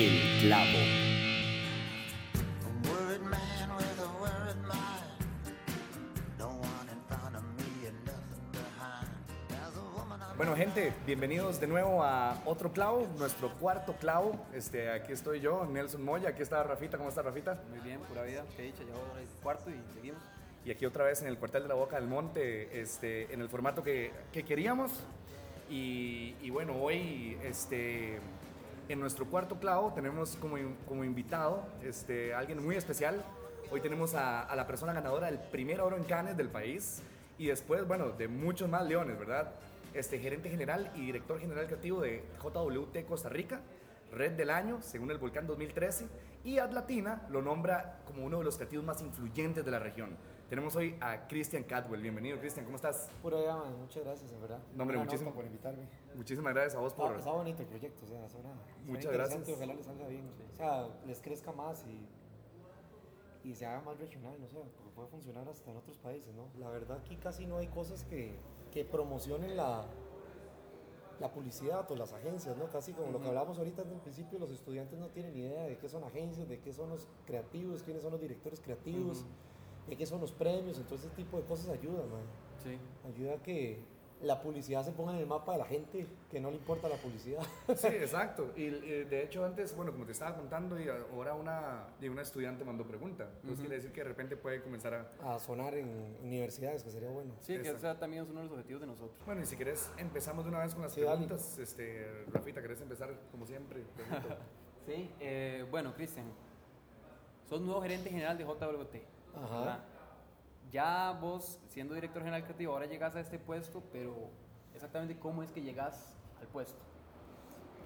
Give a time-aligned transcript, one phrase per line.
[0.00, 0.78] El Clavo.
[10.36, 14.46] Bueno, gente, bienvenidos de nuevo a otro clavo, nuestro cuarto clavo.
[14.54, 16.96] Este, aquí estoy yo, Nelson Moya, aquí está Rafita.
[16.96, 17.60] ¿Cómo está Rafita?
[17.68, 20.22] Muy bien, pura vida, que dicha, ya ahora el cuarto y seguimos.
[20.64, 23.48] Y aquí otra vez en el cuartel de la Boca del Monte, este, en el
[23.48, 24.92] formato que, que queríamos.
[25.68, 28.20] Y, y, bueno, hoy este,
[28.88, 30.56] en nuestro cuarto clavo tenemos como,
[30.86, 33.22] como invitado este, alguien muy especial.
[33.70, 37.02] Hoy tenemos a, la persona ganadora del primer oro en Cannes del país
[37.36, 39.52] y después, bueno, de muchos más leones, ¿verdad?
[39.92, 43.60] Este, gerente general y director general creativo de JWT Costa Rica,
[44.10, 46.06] Red del Año, según el Volcán 2013,
[46.44, 50.16] y Atlatina lo nombra como uno de los creativos más influyentes de la región.
[50.48, 52.00] Tenemos hoy a Christian Catwell.
[52.00, 53.10] Bienvenido, Christian, ¿cómo estás?
[53.20, 53.78] Pura vida, man.
[53.80, 54.58] muchas gracias, en verdad.
[54.74, 55.86] No, hombre, muchísimas por invitarme.
[56.14, 57.08] Muchísimas gracias a vos por.
[57.08, 58.48] Está, está bonito el proyecto, o sea, suena,
[58.86, 59.46] Muchas gracias.
[59.46, 62.08] Ojalá les salga bien, o sea, les crezca más y,
[63.46, 66.48] y se haga más regional, no sé, porque puede funcionar hasta en otros países, ¿no?
[66.58, 68.34] La verdad, aquí casi no hay cosas que,
[68.72, 69.84] que promocionen la,
[71.20, 72.70] la publicidad o las agencias, ¿no?
[72.70, 75.64] Casi como lo que hablábamos ahorita en el principio, los estudiantes no tienen ni idea
[75.64, 79.26] de qué son agencias, de qué son los creativos, quiénes son los directores creativos,
[79.88, 82.22] de qué son los premios, entonces ese tipo de cosas ayuda, man.
[82.62, 82.78] Sí.
[83.06, 83.78] Ayuda a que
[84.20, 86.96] la publicidad se ponga en el mapa de la gente que no le importa la
[86.96, 87.40] publicidad.
[87.76, 88.50] Sí, exacto.
[88.56, 92.22] Y, y de hecho antes, bueno, como te estaba contando, y ahora una, y una
[92.22, 93.28] estudiante mandó pregunta.
[93.36, 95.34] Entonces quiere decir que de repente puede comenzar a...
[95.34, 97.32] A sonar en universidades, que sería bueno.
[97.42, 99.24] Sí, que ese también es uno de los objetivos de nosotros.
[99.24, 101.58] Bueno, y si querés, empezamos de una vez con las Sí, preguntas.
[101.58, 103.84] Este, Rafita, ¿querés empezar como siempre?
[104.86, 106.24] Sí, eh, bueno, Cristian,
[107.46, 109.17] sos nuevo gerente general de JWT.
[109.36, 109.84] Ajá.
[110.70, 114.30] Ya vos, siendo director general creativo, ahora llegas a este puesto, pero
[114.74, 116.78] exactamente cómo es que llegas al puesto.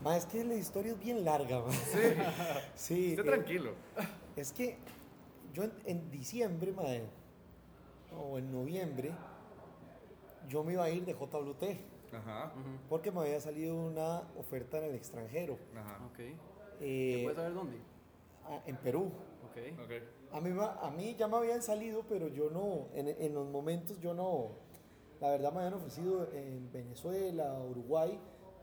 [0.02, 1.70] Ma, es que la historia es bien larga, ma.
[1.72, 1.98] Sí,
[2.74, 3.08] Sí.
[3.10, 3.72] esté eh, tranquilo.
[4.34, 4.78] Es que
[5.52, 7.04] yo en, en diciembre, mae,
[8.18, 9.12] o en noviembre,
[10.48, 12.52] yo me iba a ir de JWT Ajá,
[12.88, 15.98] porque me había salido una oferta en el extranjero, ajá.
[16.06, 16.18] Ok.
[16.80, 17.76] eh, ¿Puedes saber dónde?
[18.44, 19.10] a- en Perú.
[19.48, 19.80] Ok.
[19.84, 19.90] Ok.
[20.32, 24.00] A mí, a mí ya me habían salido, pero yo no, en, en los momentos
[24.00, 24.52] yo no,
[25.20, 28.18] la verdad me habían ofrecido en Venezuela, Uruguay,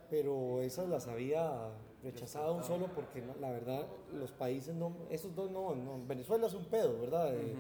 [0.10, 1.72] pero esas las había
[2.04, 6.54] rechazado un solo porque la verdad los países no, esos dos no, no, Venezuela es
[6.54, 7.32] un pedo, ¿verdad?
[7.32, 7.56] De,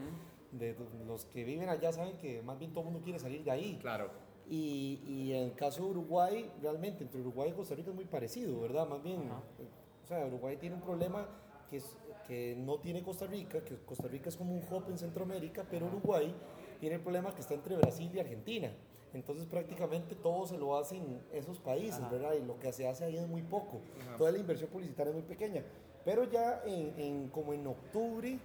[0.51, 0.75] de
[1.05, 3.77] los que viven allá saben que más bien todo el mundo quiere salir de ahí.
[3.81, 4.09] Claro.
[4.49, 8.05] Y, y en el caso de Uruguay, realmente entre Uruguay y Costa Rica es muy
[8.05, 8.87] parecido, ¿verdad?
[8.87, 11.27] Más bien, o sea, Uruguay tiene un problema
[11.69, 11.95] que, es,
[12.29, 15.87] que no tiene Costa Rica, que Costa Rica es como un hub en Centroamérica, pero
[15.87, 16.31] Uruguay
[16.79, 18.71] tiene el problema que está entre Brasil y Argentina.
[19.15, 21.01] Entonces prácticamente todo se lo hacen
[21.33, 22.33] esos países, ¿verdad?
[22.39, 23.81] Y lo que se hace ahí es muy poco.
[24.19, 25.63] Toda la inversión publicitaria es muy pequeña.
[26.05, 28.37] Pero ya en, en- como en octubre,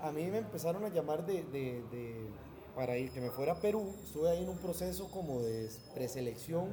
[0.00, 2.26] a mí me empezaron a llamar de, de- de-
[2.74, 3.94] para ir, que me fuera a Perú.
[4.02, 6.70] Estuve ahí en un proceso como de preselección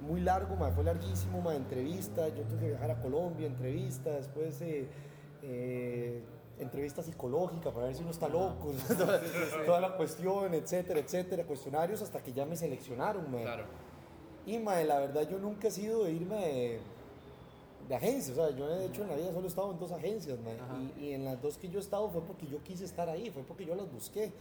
[0.00, 2.28] muy largo, ma, fue larguísimo, ma, entrevista.
[2.28, 4.86] Yo tuve que viajar a Colombia, entrevista, después eh,
[5.42, 6.22] eh,
[6.58, 9.20] entrevista psicológica para ver si uno está loco, toda,
[9.64, 13.24] toda la cuestión, etcétera, etcétera, cuestionarios hasta que ya me seleccionaron.
[13.26, 13.64] Claro.
[14.46, 16.80] Y mae, la verdad yo nunca he sido de irme de,
[17.88, 19.92] de agencia, o sea, yo de hecho en la vida solo he estado en dos
[19.92, 20.56] agencias, mae,
[20.98, 23.30] y, y en las dos que yo he estado fue porque yo quise estar ahí,
[23.30, 24.32] fue porque yo las busqué.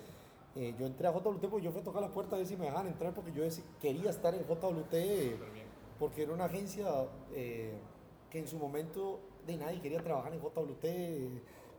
[0.55, 2.57] Eh, yo entré a JWT porque yo fui a tocar la puerta a ver si
[2.57, 3.43] me dejaban entrar porque yo
[3.79, 4.95] quería estar en JWT
[5.99, 6.87] porque era una agencia
[7.33, 7.77] eh,
[8.31, 10.83] que en su momento de nadie quería trabajar en JWT.
[10.83, 11.29] eh,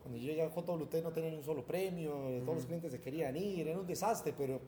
[0.03, 2.91] Cuando yo llegué a JWT no tenía ni un solo premio, eh, todos los clientes
[2.93, 4.61] se querían ir, era un desastre, pero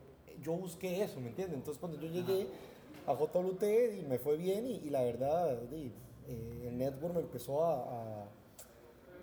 [0.42, 1.56] yo busqué eso, ¿me entiendes?
[1.56, 2.46] Entonces cuando yo llegué
[3.06, 3.62] a JWT
[4.00, 8.24] y me fue bien y, y la verdad eh, el network me empezó a, a,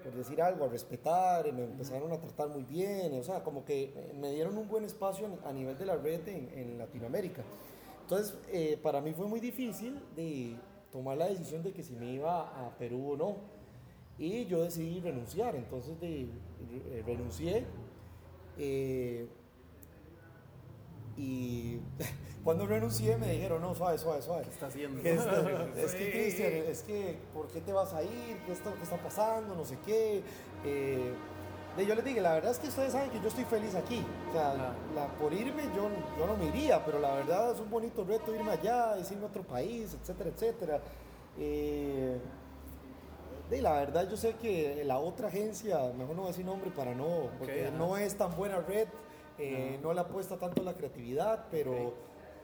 [0.04, 3.64] por decir algo, a respetar, y me empezaron a tratar muy bien, o sea, como
[3.64, 7.44] que eh, me dieron un buen espacio a nivel de la red en, en Latinoamérica.
[8.02, 10.56] Entonces, eh, para mí fue muy difícil de
[10.92, 13.59] tomar la decisión de que si me iba a Perú o no.
[14.20, 16.28] Y yo decidí renunciar, entonces de,
[16.70, 17.66] re- renuncié.
[18.58, 19.28] eh,
[21.18, 21.80] y
[22.44, 24.44] cuando renuncié me dijeron, no, suave, suave, suave.
[24.44, 25.02] ¿Qué está haciendo?
[25.02, 26.12] ¿Qué está- es que.
[26.12, 28.38] Cristian, es que, ¿por qué te vas a ir?
[28.46, 29.56] ¿Qué está, qué está pasando?
[29.56, 30.22] No sé qué.
[30.66, 31.14] Eh,
[31.88, 34.04] yo les dije, la verdad es que ustedes saben que yo estoy feliz aquí.
[34.30, 37.70] O sea, la, por irme yo, yo no me iría, pero la verdad es un
[37.70, 40.82] bonito reto irme allá, es irme a otro país, etcétera, etcétera.
[41.38, 42.18] Eh,
[43.50, 46.70] de la verdad yo sé que la otra agencia, mejor no voy a decir nombre
[46.72, 48.88] para no, porque no es tan buena red,
[49.38, 51.94] eh, no le apuesta tanto a la creatividad, pero,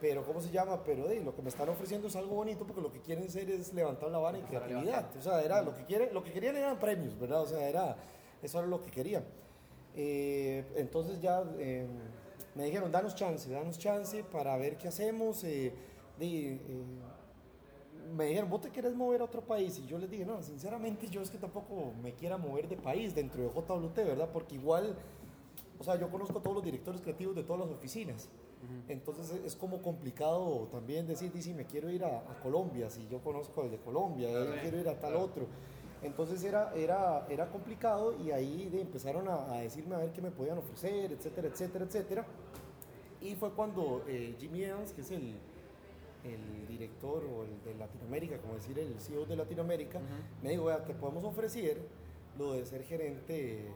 [0.01, 0.83] pero ¿cómo se llama?
[0.83, 3.49] Pero de, lo que me están ofreciendo es algo bonito porque lo que quieren ser
[3.49, 5.05] es levantar la vara en creatividad.
[5.17, 7.41] O sea, era lo que quieren, lo que querían eran premios, ¿verdad?
[7.41, 7.95] O sea, era,
[8.41, 9.23] eso era lo que querían.
[9.95, 11.87] Eh, entonces ya eh,
[12.53, 15.43] me dijeron, danos chance, danos chance para ver qué hacemos.
[15.43, 15.73] Eh,
[16.17, 16.59] de,
[18.13, 19.79] me dijeron, ¿vos te quieres mover a otro país?
[19.79, 23.15] Y yo les dije, no, sinceramente yo es que tampoco me quiera mover de país
[23.15, 24.29] dentro de JWT, ¿verdad?
[24.31, 24.95] Porque igual,
[25.79, 28.29] o sea, yo conozco a todos los directores creativos de todas las oficinas.
[28.87, 33.61] Entonces es como complicado también decir, si me quiero ir a, Colombia, si yo conozco
[33.61, 35.45] al de Colombia, yo quiero ir a tal otro.
[36.01, 40.57] Entonces era, era, era complicado y ahí empezaron a, decirme a ver qué me podían
[40.57, 42.25] ofrecer, etcétera, etcétera, etcétera.
[43.21, 45.35] Y fue cuando eh, Jimmy Evans, que es el,
[46.25, 50.01] el director o el de Latinoamérica, como decir el CEO de Latinoamérica,
[50.41, 51.77] me dijo, vea, te podemos ofrecer
[52.37, 53.67] lo de ser gerente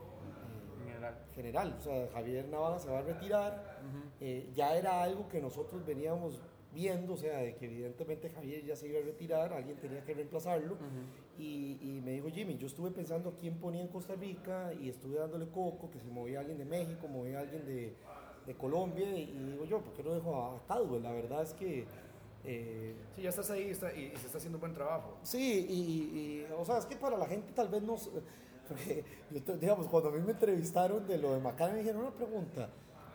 [1.35, 1.75] general.
[1.79, 3.81] O sea, Javier Navarra se va a retirar.
[4.19, 6.41] Eh, ya era algo que nosotros veníamos
[6.73, 10.13] viendo, o sea, de que evidentemente Javier ya se iba a retirar, alguien tenía que
[10.13, 10.77] reemplazarlo.
[11.37, 15.17] y, y, me dijo Jimmy, yo estuve pensando quién ponía en Costa Rica y estuve
[15.17, 17.95] dándole coco, que se movía alguien de México, movía alguien de,
[18.45, 19.07] de Colombia.
[19.17, 21.85] Y, digo yo, ¿por qué no dejo a, a La verdad es que...
[22.45, 25.17] Eh, sí, ya estás ahí y, se está haciendo un buen trabajo.
[25.23, 25.73] Sí, y,
[26.19, 27.97] y, o sea, es que para la gente tal vez no
[29.59, 32.69] digamos, cuando a mí me entrevistaron de lo de Macana, me dijeron una pregunta.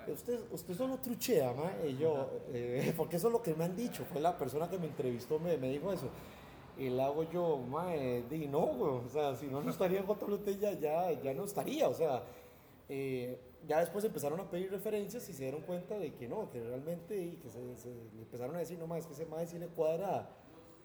[0.07, 1.73] Usted, usted solo truchea, ma?
[1.87, 4.05] Y yo, eh, porque eso es lo que me han dicho.
[4.05, 6.09] Fue la persona que me entrevistó, me, me dijo eso.
[6.77, 8.93] Y le hago yo, ma, eh, di no, güey.
[9.07, 11.89] O sea, si no, no estaría en JLT ya, ya, ya no estaría.
[11.89, 12.23] O sea,
[12.89, 16.63] eh, ya después empezaron a pedir referencias y se dieron cuenta de que no, que
[16.63, 19.59] realmente, y que se, le empezaron a decir, no, más es que ese ma sí
[19.59, 20.29] le cuadra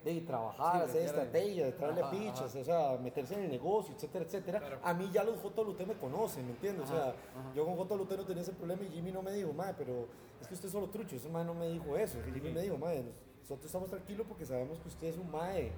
[0.03, 4.79] de trabajar, hacer estrategia, de traerle pichas, o sea, meterse en el negocio, etcétera, etcétera.
[4.81, 6.89] A mí ya los JLUT me conocen, ¿me entiendes?
[6.89, 7.13] o sea,
[7.53, 10.07] yo con JLUT no tenía ese problema y Jimmy no me dijo, madre, pero
[10.39, 12.77] es que usted es solo trucho, ese madre no me dijo eso, Jimmy me dijo,
[12.77, 13.03] madre,
[13.41, 15.71] nosotros estamos tranquilos porque sabemos que usted es un madre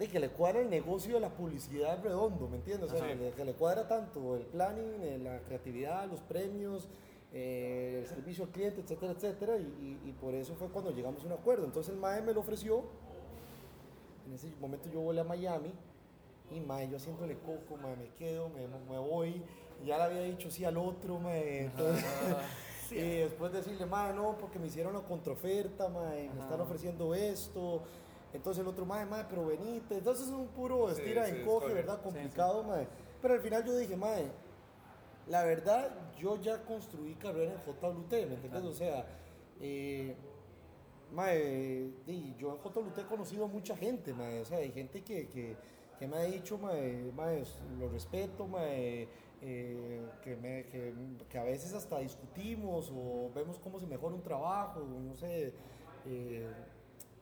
[0.00, 2.90] de que le cuadra el negocio de la publicidad redondo, ¿me entiendes?
[2.90, 6.88] O sea, que le, cuadra tanto el planning, eh, la creatividad, los premios,
[7.32, 11.26] eh, el servicio al cliente, etcétera, etcétera, y, y, por eso fue cuando llegamos a
[11.26, 11.64] un acuerdo.
[11.64, 12.84] Entonces el MAE me lo ofreció
[14.30, 15.72] en ese momento yo volé a Miami
[16.52, 19.42] y mae, yo haciéndole coco, mae, me quedo, me, me voy.
[19.84, 21.64] ya le había dicho sí al otro, mae.
[21.64, 22.04] Entonces,
[22.90, 27.82] y después decirle, mae, no, porque me hicieron una contraoferta, mae, me están ofreciendo esto.
[28.32, 29.98] Entonces el otro, mae, mae, pero venite.
[29.98, 32.00] Entonces es un puro estira en coge, ¿verdad?
[32.02, 32.86] Complicado, mae.
[33.20, 34.30] Pero al final yo dije, mae,
[35.26, 38.64] la verdad, yo ya construí carrera en JWT, ¿me entiendes?
[38.64, 39.06] O sea,
[39.60, 40.16] eh,
[41.12, 41.90] Mae,
[42.38, 45.56] yo en JLUT he conocido a mucha gente, mae, o sea, hay gente que, que,
[45.98, 47.42] que me ha dicho, mae, mae
[47.78, 49.08] lo respeto, mae,
[49.42, 50.94] eh, que, me, que,
[51.28, 55.52] que, a veces hasta discutimos o vemos cómo se mejora un trabajo, no sé,
[56.06, 56.48] eh,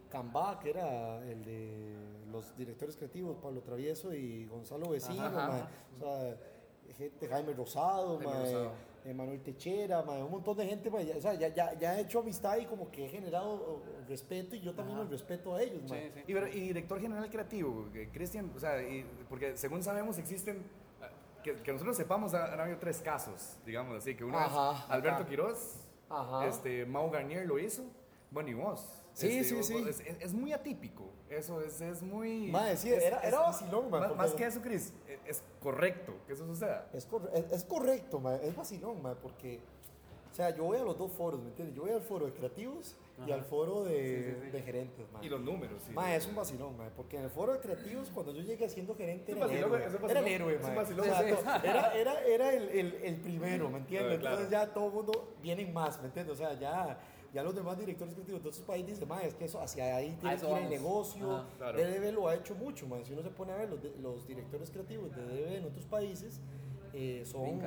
[0.09, 1.97] Cambá, que era el de
[2.31, 5.63] los directores creativos, Pablo Travieso y Gonzalo Vecino, mae,
[5.97, 6.37] o sea,
[6.97, 8.21] gente, Jaime Rosado,
[9.15, 12.67] Manuel Techera, un montón de gente, o sea, ya, ya, ya, he hecho amistad y
[12.67, 15.83] como que he generado respeto y yo también los respeto a ellos.
[16.27, 18.77] Y, y, director general creativo, Cristian, o sea,
[19.29, 20.63] porque según sabemos existen,
[21.43, 24.53] que, que nosotros sepamos, han habido tres casos, digamos así, que uno es
[24.89, 25.77] Alberto Quiroz,
[26.47, 27.85] este, Mau Garnier lo hizo,
[28.31, 28.98] bueno, y vos.
[29.19, 29.85] Sí, sí, sí.
[30.21, 31.11] Es, muy atípico.
[31.29, 32.53] Eso es, es muy.
[32.77, 36.89] sí, era, era vacilón, man, Más, que eso, Cris, e, es, correcto que eso suceda.
[36.93, 37.09] Es,
[37.51, 39.61] es, correcto, man, es vacilón, man, porque.
[40.31, 41.75] O sea, yo voy a los dos foros, ¿me entiendes?
[41.75, 42.97] Yo voy al foro de creativos
[43.27, 45.25] y al foro de, de gerentes, man.
[45.25, 45.93] Y los números, sí.
[45.93, 48.95] Man, es un vacilón, man, porque en el foro de creativos, cuando yo llegué siendo
[48.95, 50.77] gerente, era, el héroe, era el héroe, man.
[51.65, 54.21] era, era, era el, el, el primero, ¿me entiendes?
[54.21, 56.35] Entonces ya todo el mundo viene más, ¿me entiendes?
[56.35, 57.01] O sea, ya
[57.33, 60.37] ya los demás directores creativos de otros países dicen, es que eso hacia ahí tiene
[60.37, 61.45] que ir el negocio.
[61.59, 63.05] DDB lo ha hecho mucho, man.
[63.05, 66.41] si uno se pone a ver los, los directores creativos de DDB en otros países,
[66.95, 67.61] eh, son,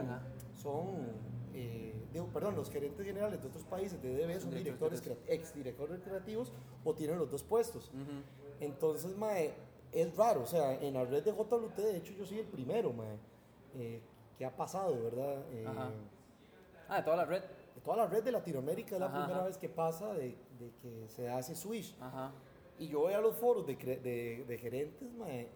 [0.56, 1.12] son
[1.53, 1.94] eh,
[2.34, 6.51] perdón, los gerentes generales de otros países de DDB son directores, ex directores creativos
[6.84, 7.91] o tienen los dos puestos.
[8.60, 9.53] Entonces, mae,
[9.91, 12.94] es raro, o sea, en la red de JWT, de hecho, yo soy el primero,
[12.94, 13.18] mae,
[13.75, 14.01] eh,
[14.38, 15.44] que ha pasado, ¿verdad?
[16.89, 17.44] ah, de toda la red
[17.83, 21.29] toda la red de Latinoamérica es la primera vez que pasa de, de, que se
[21.29, 21.95] hace Switch.
[22.79, 25.07] Y yo voy a los foros de, de, de gerentes,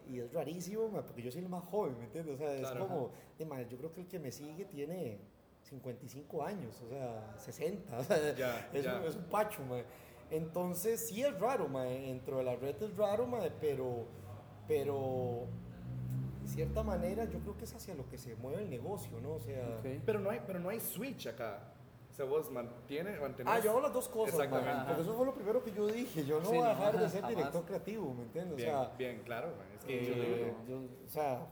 [0.08, 2.36] y es rarísimo, porque yo soy el más joven, ¿me entiendes?
[2.36, 5.20] O sea, es como, yo creo que el que me sigue tiene
[5.63, 9.62] 55 años, o sea, 60, o sea, es, Un, es, Un, pacho,
[10.29, 13.27] Entonces, sí es raro, dentro de la red es raro,
[13.60, 14.05] pero,
[14.67, 15.48] pero
[16.44, 19.34] de cierta manera yo creo que es hacia lo que se mueve el negocio, ¿no?
[19.34, 19.79] O sea...
[20.05, 21.75] Pero, no hay, pero no hay switch acá.
[22.16, 23.54] O sea, vos mantiene, mantenés...
[23.54, 24.84] Ah, yo hago las dos cosas, Exactamente.
[24.88, 26.24] porque eso fue lo primero que yo dije.
[26.24, 27.36] Yo no Sí, voy a no, dejar de ser jamás.
[27.36, 28.56] director creativo, ¿me entiendes?
[28.56, 31.46] Bien, o sea, bien, claro, es que eh, yo yo- o sea,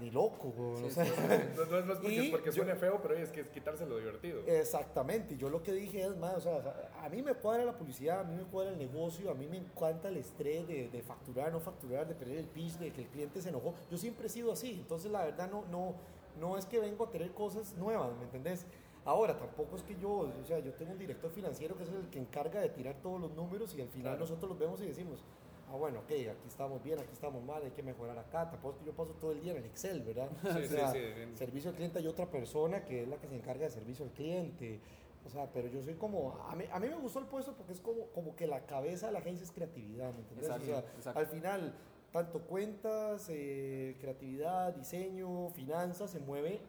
[0.00, 1.10] ni loco, güey, o Sí, sea, sí,
[1.70, 4.40] No, es porque, Y porque yo- suene feo, pero es que es quitarse lo divertido.
[4.46, 7.76] Exactamente, y yo lo que dije es más, o sea, a mí me cuadra la
[7.76, 11.02] publicidad, a mí me cuadra el negocio, a mí me encanta el estrés de, de
[11.02, 13.74] facturar, no facturar, de perder el pitch, de que el cliente se enojó.
[13.90, 15.94] Yo siempre he sido así, entonces la verdad no, no,
[16.40, 18.64] no es que vengo a tener cosas nuevas, ¿me entendés?
[19.06, 22.08] Ahora, tampoco es que yo, o sea, yo tengo un director financiero que es el
[22.10, 24.18] que encarga de tirar todos los números y al final Claro.
[24.20, 25.22] nosotros los vemos y decimos,
[25.70, 28.50] ah, bueno, ok, aquí estamos bien, aquí estamos mal, hay que mejorar acá.
[28.50, 30.28] Tampoco es que yo paso todo el día en el Excel, ¿verdad?
[30.42, 31.36] Sí, O sí, sea, sí, bien.
[31.36, 34.10] servicio al cliente hay otra persona que es la que se encarga de servicio al
[34.10, 34.80] cliente.
[35.24, 37.72] O sea, pero yo soy como, a mí, a mí me gustó el puesto porque
[37.72, 40.46] es como, como que la cabeza de la agencia es creatividad, ¿me entiendes?
[40.48, 41.18] Exacto, o sea, exacto.
[41.20, 41.74] al final,
[42.12, 46.60] tanto cuentas, eh, creatividad, diseño, finanzas, se mueve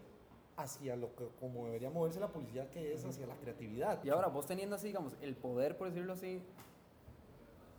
[0.58, 4.04] hacia lo que, como debería moverse la publicidad, que es hacia la creatividad.
[4.04, 6.42] Y ahora, vos teniendo así, digamos, el poder, por decirlo así,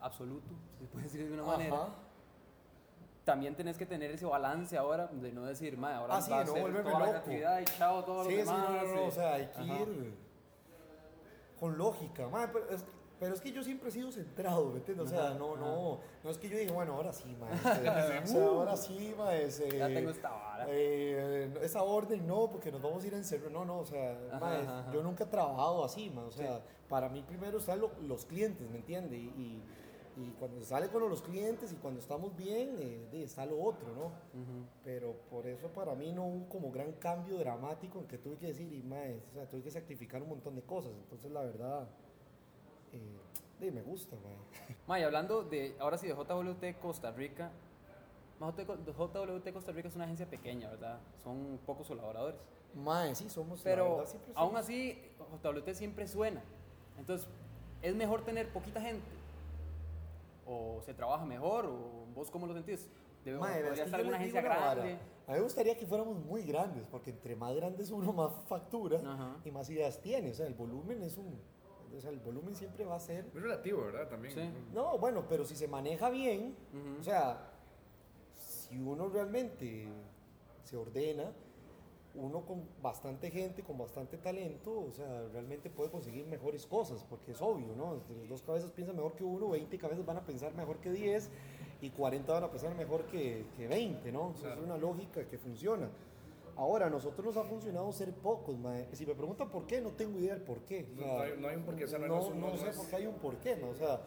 [0.00, 1.88] absoluto, si se puede decir de una manera,
[3.24, 6.40] también tenés que tener ese balance ahora de no decir, "Mae, ahora Ah, sí, va
[6.40, 7.10] a no toda la loco".
[7.10, 8.70] creatividad y chao todo Sí, lo sí, demás.
[8.70, 9.80] no, no, no, o sea, hay que Ajá.
[9.80, 10.14] ir
[11.58, 12.84] con lógica, mae, pero, es,
[13.20, 15.06] pero es que yo siempre he sido centrado, ¿me entiendes?
[15.06, 17.68] O sea, no, no, no es que yo diga, bueno, ahora sí, mae, este,
[18.22, 20.66] o sea, ahora sí, mae, ese, Ya tengo esta vara.
[20.68, 24.16] eh, esa orden no, porque nos vamos a ir a encerrar, no, no, o sea,
[24.32, 24.92] Ajá, mae, ajá, ajá.
[24.92, 28.68] yo nunca he trabajado así, mae, o sea, para mí primero están lo- los clientes,
[28.70, 29.18] ¿me entiendes?
[29.18, 29.62] Y, y,
[30.16, 33.86] y cuando se sale con los clientes y cuando estamos bien, eh, está lo otro,
[33.94, 34.10] ¿no?
[34.82, 38.46] Pero por eso para mí no hubo como gran cambio dramático en que tuve que
[38.48, 40.92] decir, y mae, o sea, tuve que sacrificar un montón de cosas.
[41.04, 41.86] Entonces, la verdad,
[43.60, 44.76] eh, me gusta, mae.
[44.86, 47.50] Mae, hablando de, ahora sí, de JWT Costa Rica,
[48.40, 51.00] JWT Costa Rica es una agencia pequeña, ¿verdad?
[51.22, 52.40] Son pocos colaboradores.
[52.74, 54.98] Mae, sí, somos, Pero verdad, aún así,
[55.42, 56.42] JWT siempre suena.
[56.98, 57.26] Entonces,
[57.82, 59.06] ¿es mejor tener poquita gente?
[60.46, 61.66] ¿O se trabaja mejor?
[61.66, 62.88] ¿O vos cómo lo sentís?
[63.24, 64.74] Debe, Mae, podría estar una agencia una vara.
[64.74, 64.98] grande.
[65.26, 68.98] A mí me gustaría que fuéramos muy grandes, porque entre más grandes uno, más factura
[68.98, 69.36] Ajá.
[69.44, 70.30] y más ideas tiene.
[70.30, 71.38] O sea, el volumen es un...
[71.96, 73.26] O sea, el volumen siempre va a ser...
[73.34, 74.08] Es relativo, ¿verdad?
[74.08, 74.34] También.
[74.34, 74.42] Sí.
[74.74, 77.00] No, bueno, pero si se maneja bien, Ujú.
[77.00, 77.50] o sea,
[78.36, 79.88] si uno realmente
[80.64, 81.32] se ordena,
[82.14, 87.32] uno con bastante gente, con bastante talento, o sea, realmente puede conseguir mejores cosas, porque
[87.32, 88.00] es obvio, ¿no?
[88.28, 91.30] Dos cabezas piensan mejor que uno, 20 cabezas van a pensar mejor que 10
[91.80, 94.28] y 40 van a pensar mejor que, que 20, ¿no?
[94.28, 94.60] O sea, Claro.
[94.62, 95.88] Es una lógica que funciona.
[96.58, 98.88] Ahora, a nosotros nos ha funcionado ser pocos, mae.
[98.92, 100.88] Si me preguntan por qué, no tengo idea del por qué.
[100.92, 102.70] O No, sea, no hay- no hay un porqué, o sea, no- no, no sé
[102.72, 103.68] por qué hay un porqué, ¿no?
[103.70, 104.00] O sea,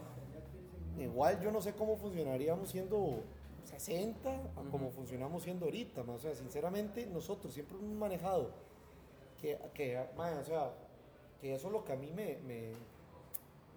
[1.00, 3.24] igual yo no sé cómo funcionaríamos siendo
[3.64, 6.16] 60 a como funcionamos siendo ahorita, mae.
[6.18, 8.50] O sea, sinceramente, nosotros siempre hemos manejado
[9.40, 10.74] que, que mae, o sea,
[11.40, 12.74] que eso es lo que a mí me, me,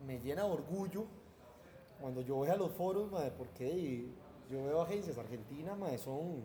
[0.05, 1.05] me llena de orgullo
[2.01, 4.07] cuando yo voy a los foros, mae, porque
[4.51, 6.43] yo veo agencias argentinas, mae, son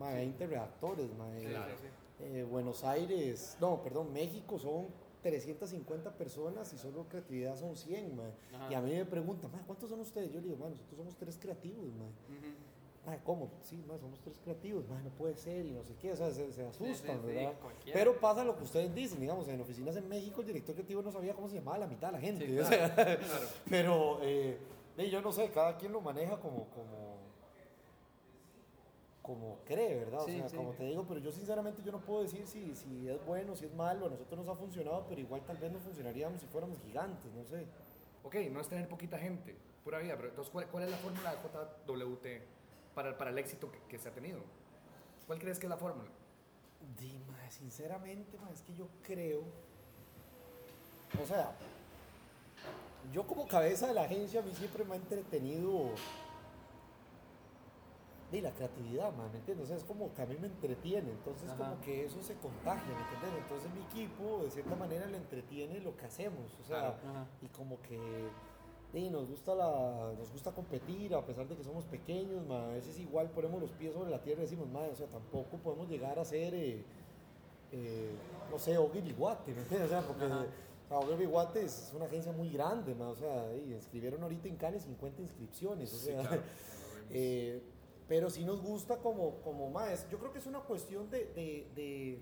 [0.00, 1.44] mae, 20 redactores, mae.
[1.44, 1.74] Claro.
[2.20, 4.88] Eh, Buenos Aires, no, perdón, México son
[5.22, 8.32] 350 personas y solo creatividad son 100, mae.
[8.70, 10.32] Y a mí me preguntan, mae, ¿cuántos son ustedes?
[10.32, 12.10] Yo le digo, mae, nosotros somos tres creativos, mae.
[13.06, 13.50] Mae, ¿cómo?
[13.62, 16.30] Sí, mae, somos tres creativos, mae, no puede ser y no sé qué, o sea,
[16.30, 17.54] se, se asustan, sí, sí, ¿verdad?
[17.92, 21.10] Pero pasa lo que ustedes dicen, digamos, en oficinas en México el director creativo no
[21.12, 22.46] sabía cómo se llamaba la mitad de la gente.
[22.46, 23.46] Sí, o claro, sea, Claro.
[23.70, 24.58] pero eh,
[24.98, 27.16] eh, yo no sé, cada quien lo maneja como, como,
[29.22, 30.20] como cree, ¿verdad?
[30.26, 30.56] Sí, o sea, sí.
[30.56, 33.66] como te digo, pero yo sinceramente yo no puedo decir si, si es bueno, si
[33.66, 36.78] es malo, a nosotros nos ha funcionado, pero igual tal vez no funcionaríamos si fuéramos
[36.80, 37.66] gigantes, no sé.
[38.22, 41.34] Ok, no es tener poquita gente, pura vida, pero entonces, ¿cuál, cuál es la fórmula
[41.34, 41.38] de
[41.86, 42.26] JWT
[42.94, 44.40] para, para el éxito que, que se ha tenido?
[45.26, 46.10] ¿Cuál crees que es la fórmula?
[46.98, 49.42] Dima, sinceramente, ma, es que yo creo.
[51.22, 51.52] O sea,
[53.12, 55.90] yo como cabeza de la agencia, a mí siempre me ha entretenido.
[58.30, 59.64] De la creatividad, man, ¿me entiendes?
[59.64, 61.56] O sea, es como que a mí me entretiene, entonces Ajá.
[61.70, 63.42] como que eso se contagia, ¿me entiendes?
[63.42, 66.88] Entonces mi equipo, de cierta manera, le entretiene lo que hacemos, o sea.
[66.90, 67.26] Ajá.
[67.42, 67.98] y como que
[68.92, 72.68] y nos gusta la nos gusta competir a pesar de que somos pequeños ma, a
[72.70, 75.88] veces igual ponemos los pies sobre la tierra y decimos ma, o sea tampoco podemos
[75.88, 76.82] llegar a ser eh,
[77.70, 78.10] eh,
[78.50, 79.86] no sé Ogui Biguate ¿me entiendes?
[79.86, 80.44] o sea porque Ajá.
[80.90, 84.82] o sea, es una agencia muy grande ma, o sea y inscribieron ahorita en Cannes
[84.82, 86.42] 50 inscripciones o Sí, sea claro.
[87.10, 87.62] eh,
[88.10, 90.04] pero sí nos gusta como, como más.
[90.10, 92.18] Yo creo que es una cuestión de, de, de,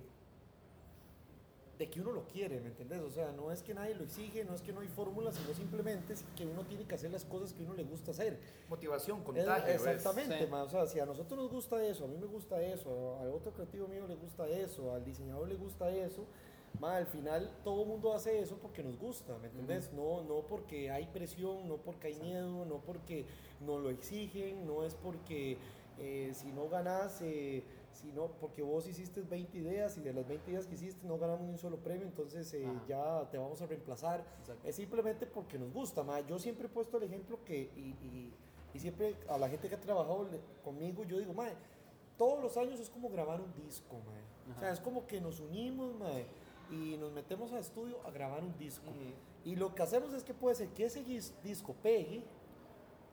[1.79, 3.01] de que uno lo quiere, ¿me entendés?
[3.01, 5.55] O sea, no es que nadie lo exige, no es que no hay fórmulas, sino
[5.55, 8.39] simplemente es que uno tiene que hacer las cosas que uno le gusta hacer.
[8.69, 9.73] Motivación, contagio.
[9.73, 10.47] es- exactamente, Sí.
[10.51, 13.31] ma, o sea, si a nosotros nos gusta eso, a mí me gusta eso, al
[13.31, 16.27] otro creativo mío le gusta eso, al diseñador le gusta eso,
[16.81, 19.91] Ma, al final todo el mundo hace eso porque nos gusta, ¿me entendés?
[19.95, 23.25] no, no porque hay presión, no porque hay miedo, no porque
[23.61, 25.57] nos lo exigen, no es porque
[25.99, 27.63] eh, si no ganas, eh,
[27.93, 31.19] si no, porque vos hiciste 20 ideas y de las 20 ideas que hiciste no
[31.19, 34.25] ganamos ni un solo premio, entonces eh, ya te vamos a reemplazar.
[34.65, 36.03] Es simplemente porque nos gusta.
[36.03, 36.21] Ma.
[36.21, 38.33] Yo siempre he puesto el ejemplo que, y, y,
[38.75, 40.29] y siempre a la gente que ha trabajado
[40.65, 41.49] conmigo, yo digo, ma,
[42.17, 44.55] todos los años es como grabar un disco, ma.
[44.55, 46.11] O sea, es como que nos unimos, ma
[46.71, 48.87] y nos metemos al estudio a grabar un disco.
[49.45, 51.03] Y lo que hacemos es que puede ser que ese
[51.43, 52.23] disco pegue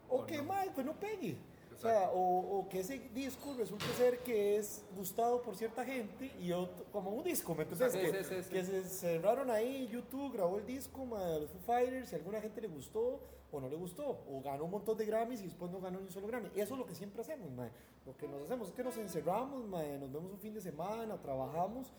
[0.10, 0.54] o, que no.
[0.74, 1.38] pues no pegue.
[1.76, 6.52] O, sea, o, que ese disco resulte ser que es gustado por cierta gente y
[6.52, 7.94] otro, como un disco, ¿me entiendes?
[7.94, 12.40] que, que, se cerraron ahí, YouTube grabó el disco, ma, los Foo Fighters, si alguna
[12.40, 13.20] gente le gustó
[13.52, 16.08] o no le gustó, o ganó un montón de Grammys y después no ganó ni
[16.08, 16.50] un solo Grammy.
[16.56, 17.70] Eso es lo que siempre hacemos, ma.
[18.06, 21.18] Lo que nos hacemos es que nos encerramos, ma, nos vemos un fin de semana,
[21.22, 21.94] trabajamos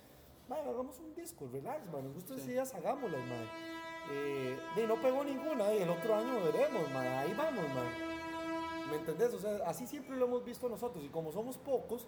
[0.48, 3.48] man, hagamos un disco, relax, man, nos gustan esas ideas, hagámoslas, man.
[4.10, 8.25] Eh, y no pegó ninguna y el otro año veremos, man, ahí vamos, man.
[8.90, 9.34] ¿Me entendés?
[9.34, 12.06] O sea, así siempre lo hemos visto nosotros y como somos pocos,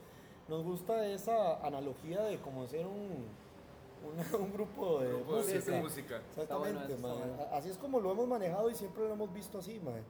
[0.49, 3.26] nos gusta esa analogía de como ser un,
[4.40, 5.12] un grupo de
[5.80, 6.23] música.
[6.30, 7.16] Exactamente, man.
[7.52, 10.02] Así es como lo hemos manejado y siempre lo hemos visto así, man.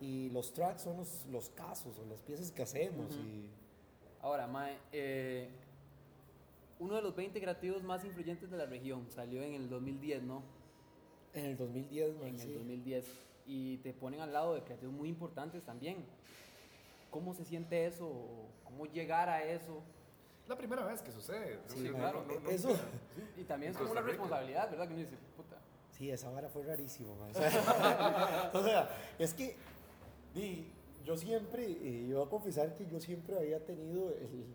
[0.00, 3.14] Y los tracks son los, los casos o las piezas que hacemos.
[3.16, 3.48] y...
[4.22, 5.48] Ahora, Mae, eh,
[6.78, 9.06] uno de los 20 creativos más influyentes de la región.
[9.10, 10.42] Salió en el 2010, ¿no?
[11.32, 13.06] En el 2010, man, En el 2010.
[13.50, 16.04] Y te ponen al lado de creativos muy importantes también.
[17.10, 18.08] ¿Cómo se siente eso?
[18.62, 19.82] ¿Cómo llegar a eso?
[20.46, 21.58] La primera vez que sucede.
[21.66, 22.24] Sí, claro.
[22.48, 22.78] eso.
[23.36, 24.86] y también es como una responsabilidad, ¿verdad?
[24.86, 25.56] Que uno dice, puta.
[25.90, 27.32] Sí, esa vara fue rarísimo, man.
[28.54, 28.88] O sea,
[29.18, 29.56] es que
[31.04, 34.46] yo siempre, eh, yo voy a confesar que yo siempre había tenido el,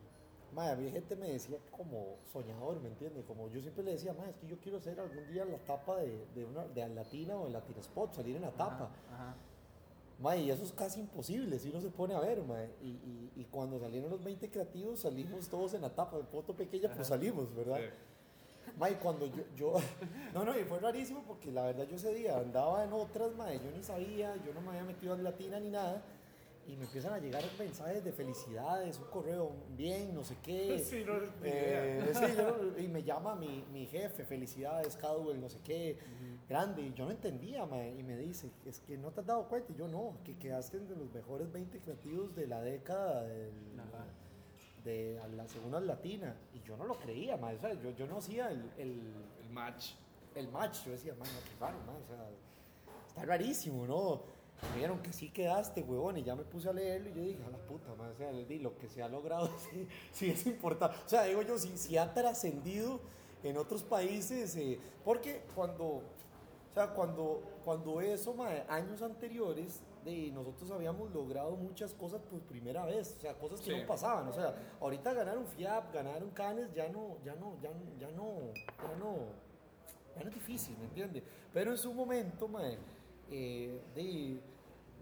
[0.55, 3.25] Madre, a mí gente me decía como soñador, ¿me entiendes?
[3.25, 5.97] Como yo siempre le decía, madre, es que yo quiero ser algún día la tapa
[5.97, 8.89] de, de una de Latina o en Latina Spot, salir en la tapa.
[9.13, 9.35] Ajá,
[10.37, 12.69] y eso es casi imposible si uno se pone a ver, madre.
[12.81, 16.55] Y, y, y, cuando salieron los 20 creativos, salimos todos en la tapa, de foto
[16.55, 17.79] pequeña, pues salimos, ¿verdad?
[17.79, 18.91] Sí.
[18.91, 19.73] y cuando yo, yo,
[20.33, 23.59] no, no, y fue rarísimo porque la verdad yo ese día andaba en otras, madre,
[23.61, 26.01] yo ni sabía, yo no me había metido en Latina ni nada
[26.67, 30.79] y me empiezan a llegar mensajes de felicidades, un correo bien, no sé qué.
[30.85, 35.97] Sí, no, eh, sí, y me llama mi, mi, jefe, felicidades, Cadwell, no sé qué,
[36.49, 36.81] grande.
[36.81, 37.63] Y yo no entendía,
[37.97, 39.71] y me dice, es que no te has dado cuenta.
[39.71, 43.53] Y yo no, que quedaste entre los mejores 20 creativos de la década del,
[44.83, 46.35] de la segunda latina.
[46.53, 49.49] Y yo no lo creía, ma, o sea, yo, yo no hacía el, el, el
[49.51, 49.91] match.
[50.33, 52.29] El match, yo decía, man, qué raro, o sea,
[53.07, 54.34] está rarísimo, ¿no?
[54.61, 57.43] Me dijeron que sí quedaste, huevón, y ya me puse a leerlo y yo dije,
[57.45, 60.97] a la puta, man, o sea, lo que se ha logrado sí, sí es importante.
[61.05, 62.99] O sea, digo yo, si, si ha trascendido
[63.43, 66.03] en otros países, eh, porque cuando, o
[66.73, 72.85] sea, cuando, cuando eso, man, años anteriores, de, nosotros habíamos logrado muchas cosas por primera
[72.85, 76.29] vez, o sea, cosas que no pasaban, o sea, ahorita ganar un FIAP, ganar un
[76.31, 79.17] Canes, ya no, ya no, ya, ya no, ya no,
[80.15, 81.23] ya no es difícil, ¿me entiendes?
[81.53, 82.77] Pero en su momento, man,
[83.31, 84.39] eh, de,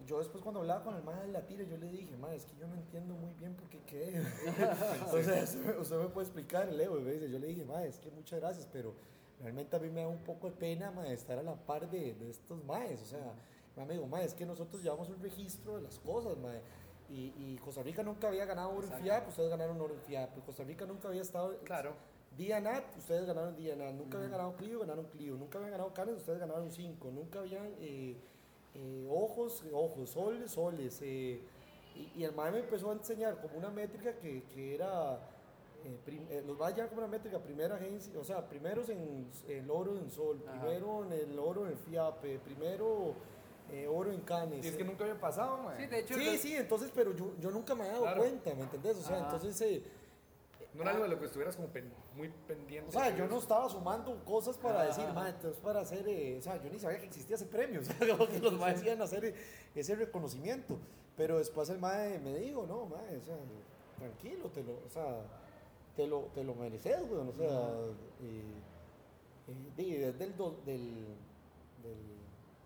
[0.06, 2.46] yo después cuando hablaba con el más de la tira, yo le dije, ma, es
[2.46, 4.20] que yo no entiendo muy bien por qué quedé.
[5.12, 5.44] o sea,
[5.80, 8.94] usted, me puede explicar, Leo, yo le dije, ma, es que muchas gracias, pero
[9.40, 12.30] realmente a mí me da un poco de pena, estar a la par de, de
[12.30, 13.34] estos maes, o sea,
[13.86, 16.38] me digo, es que nosotros llevamos un registro de las cosas,
[17.10, 20.46] y, y, Costa Rica nunca había ganado oro en FIAP, ustedes ganaron oro en FIAP,
[20.46, 21.58] Costa Rica nunca había estado...
[21.60, 21.94] Claro.
[22.38, 26.40] Dianat, ustedes ganaron Dianat, nunca habían ganado Clio, ganaron Clio, nunca habían ganado Canes, ustedes
[26.40, 27.74] ganaron 5, nunca habían...
[27.80, 28.16] Eh,
[28.76, 31.00] eh, ojos, ojos, soles, soles.
[31.02, 31.40] Eh,
[32.16, 35.20] y, el MAE me empezó a enseñar como una métrica que, que era,
[35.86, 39.70] eh, los va a llevar como una métrica, primera agencia, o sea, primeros en el
[39.70, 43.14] oro en sol, primero en el oro en el FIAPE, primero
[43.90, 44.66] oro en canes.
[44.66, 46.14] Y es que nunca había pasado, Sí, de hecho.
[46.16, 48.98] Sí, sí, entonces, pero yo, yo nunca me había dado cuenta, ¿me entendés?
[48.98, 49.84] O sea, entonces
[50.74, 51.70] no era algo de lo que estuvieras como
[52.16, 52.90] muy pendiente.
[52.90, 56.42] O sea, yo no estaba sumando cosas para decir, ma, entonces para hacer, eh, o
[56.42, 59.04] sea, yo ni sabía que existía ese premio, o sea, que los maes iban a
[59.04, 59.36] hacer
[59.76, 60.80] ese reconocimiento.
[61.16, 63.38] Pero después el mae me dijo, no, mae, o sea,
[63.98, 65.22] tranquilo, te lo, o sea,
[65.96, 67.70] te lo, te lo mereces, güey, o sea,
[68.20, 68.74] y,
[69.76, 71.18] desde el del, del,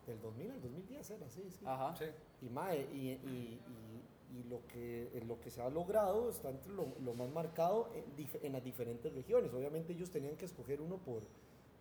[0.05, 1.65] del 2000 al 2010 era así, sí.
[1.65, 1.93] Ajá.
[1.97, 2.05] Sí.
[2.41, 4.01] Y mae, y, y, y
[4.49, 8.53] lo que, lo que se ha logrado está entre lo, lo más marcado en, en,
[8.53, 9.53] las diferentes regiones.
[9.53, 11.23] Obviamente ellos tenían que escoger uno por,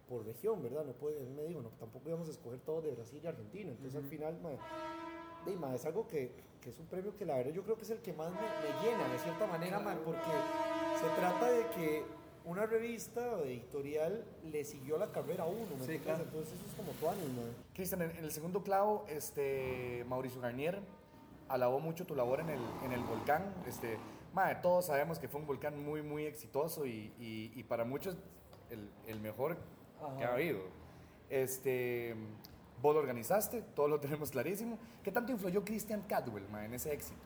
[0.08, 0.84] por región, ¿verdad?
[0.84, 3.70] No puede, él me dijo, no, tampoco íbamos a escoger todo de Brasil y Argentina.
[3.70, 6.30] Entonces al final, ma, es algo que,
[6.60, 8.40] que, es un premio que la verdad yo creo que es el que más me,
[8.40, 10.30] me llena de cierta manera, man, porque
[11.00, 12.02] se trata de que
[12.44, 16.22] una revista editorial le siguió la carrera a uno, ¿me Sí, claro.
[16.22, 17.52] Entonces eso es como tuanis, mae.
[17.74, 20.80] Cristian, en, en el segundo clavo, este, Mauricio Garnier
[21.48, 23.54] alabó mucho tu labor en el, en el volcán.
[23.66, 23.98] Este,
[24.34, 28.16] mae, todos sabemos que fue un volcán muy, muy exitoso y, y- y para muchos
[28.70, 29.56] el, el mejor
[30.18, 30.32] que Ajá.
[30.32, 30.60] ha habido.
[31.30, 32.14] Este,
[32.82, 34.78] vos lo organizaste, todos lo tenemos clarísimo.
[35.02, 37.16] ¿Qué tanto influyó Christian Cadwell mae, en ese éxito?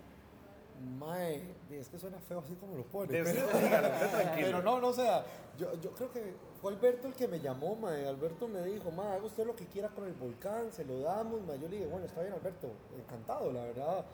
[0.81, 3.09] Mae, es que suena feo así como lo pone.
[3.09, 3.47] Pero,
[4.35, 5.25] pero no, no, o sea,
[5.59, 8.07] yo, yo creo que fue Alberto el que me llamó, mae.
[8.07, 11.43] Alberto me dijo, mae, haga usted lo que quiera con el volcán, se lo damos,
[11.47, 11.59] mae.
[11.59, 14.07] Yo le dije, bueno, está bien, Alberto, encantado, la verdad.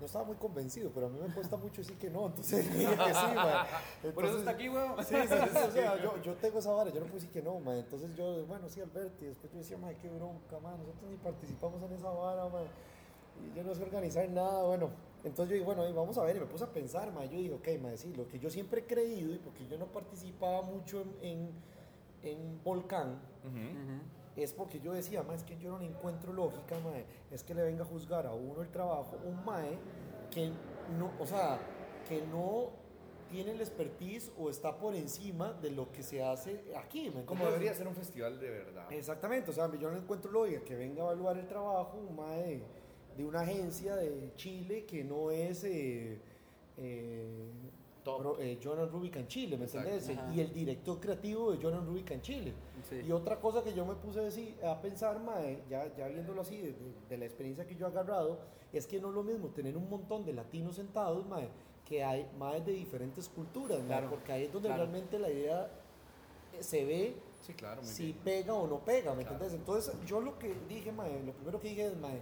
[0.00, 2.96] No estaba muy convencido, pero a mí me cuesta mucho decir que no, entonces dije
[2.96, 4.12] que sí, mae.
[4.14, 4.96] Por eso está aquí, weón.
[5.04, 7.42] Sí, sí, sí, o sea, yo, yo tengo esa vara, yo no puedo decir que
[7.42, 7.80] no, mae.
[7.80, 11.16] Entonces yo, bueno, sí, Alberto, y después yo decía, mae, qué bronca, mae, nosotros ni
[11.16, 12.64] participamos en esa vara, mae.
[13.44, 15.11] Y yo no sé organizar nada, bueno.
[15.24, 17.28] Entonces yo dije, bueno, vamos a ver, y me puse a pensar, mae.
[17.28, 19.86] Yo dije, ok, mae, sí, lo que yo siempre he creído, y porque yo no
[19.86, 21.50] participaba mucho en, en,
[22.22, 23.20] en Volcán,
[24.36, 27.54] es porque yo decía, mae, es que yo no le encuentro lógica, mae, es que
[27.54, 29.78] le venga a juzgar a uno el trabajo, un mae
[30.30, 30.50] que
[30.98, 31.58] no, o sea,
[32.08, 32.70] que no
[33.30, 37.46] tiene el expertise o está por encima de lo que se hace aquí, ¿me Como
[37.46, 38.92] debería ser un festival de verdad.
[38.92, 42.62] Exactamente, o sea, yo no encuentro lógica que venga a evaluar el trabajo un mae
[43.16, 46.18] de, una agencia de Chile que no es eh,
[46.78, 47.50] eh,
[48.04, 50.10] pro- eh, Jonathan Rubik en Chile, ¿me entiendes?
[50.34, 52.52] Y el director creativo de Jonathan Rubik en Chile.
[52.88, 53.00] Sí.
[53.06, 56.42] Y otra cosa que yo me puse a, decir- a pensar, mae, ya, ya viéndolo
[56.42, 56.74] así, de,
[57.08, 58.38] de- la experiencia que yo he agarrado,
[58.72, 61.48] es que no es lo mismo tener un montón de latinos sentados, mae,
[61.84, 64.82] que hay más de diferentes culturas, mae, Claro, porque ahí es donde claro.
[64.84, 65.70] realmente la idea
[66.60, 68.18] se ve Sí, claro, si bien.
[68.24, 69.34] pega o no pega, ¿me Claro.
[69.36, 69.52] entendés?
[69.58, 72.20] Entonces, yo lo que dije, mae, lo primero que dije es, mae,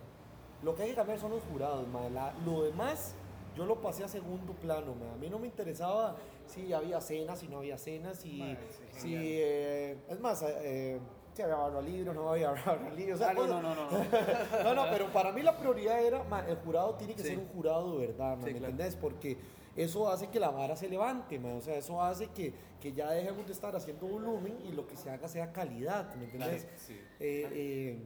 [0.63, 1.87] lo que hay que cambiar son los jurados.
[2.13, 3.15] La- lo demás,
[3.57, 4.95] yo lo pasé a segundo plano.
[5.15, 8.57] A mí no me interesaba si había cenas, si no había cenas, si...
[8.97, 10.99] Sí, eh, es más, eh, eh,
[11.33, 13.15] si había barra libre o no había barra libre.
[13.15, 13.99] O sea, Ah, no, no, no, no, no.
[14.65, 17.29] no, no, pero para mí la prioridad era, ma, el jurado tiene que Sí.
[17.29, 18.67] ser un jurado de verdad, Sí, ¿me claro.
[18.73, 18.97] entendés?
[18.97, 19.39] Porque
[19.77, 23.47] eso hace que la vara se levante, o sea, eso hace que, que ya dejemos
[23.47, 26.67] de estar haciendo volumen y lo que se haga sea calidad, ¿me entendés?
[26.77, 27.01] Sí.
[27.21, 27.99] Eh,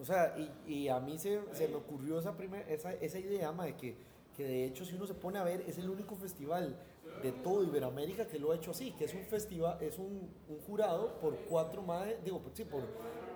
[0.00, 0.34] o sea,
[0.66, 3.76] y, y a mí se, se me ocurrió esa, primer, esa, esa idea, ma, de
[3.76, 3.96] que,
[4.36, 6.76] que de hecho si uno se pone a ver, es el único festival
[7.22, 10.58] de todo Iberoamérica que lo ha hecho así, que es un festival, es un, un
[10.66, 12.82] jurado por cuatro madres, digo, por- sí, por,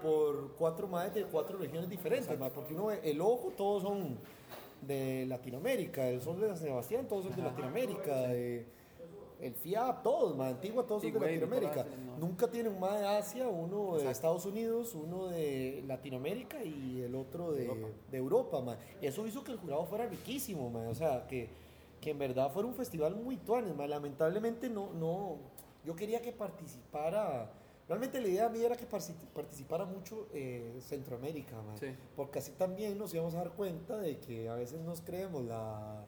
[0.02, 4.18] por cuatro madres de cuatro regiones diferentes, ma, porque uno ve, el ojo, todos son
[4.82, 8.66] de Latinoamérica, el sol de San Sebastián, todos son de Latinoamérica, de-
[9.52, 11.86] el FIAP, todos, más Antigua, todos son de Latinoamérica.
[12.06, 12.18] No.
[12.18, 14.10] Nunca tienen uno de Asia, uno de.
[14.10, 17.88] Estados Unidos, uno de Latinoamérica y el otro de, Europa.
[18.10, 18.78] de Europa, man.
[19.00, 20.86] Eso hizo que el jurado fuera riquísimo, man.
[20.88, 21.48] O sea, que,
[22.00, 23.90] que en verdad fuera un festival muy tuanes, man.
[23.90, 25.36] Lamentablemente no, no,
[25.84, 27.50] yo quería que participara,
[27.88, 31.76] realmente la idea mía era que partici- participara mucho eh, Centroamérica, man.
[31.78, 31.88] Sí.
[32.16, 36.04] Porque así también nos íbamos a dar cuenta de que a veces nos creemos la...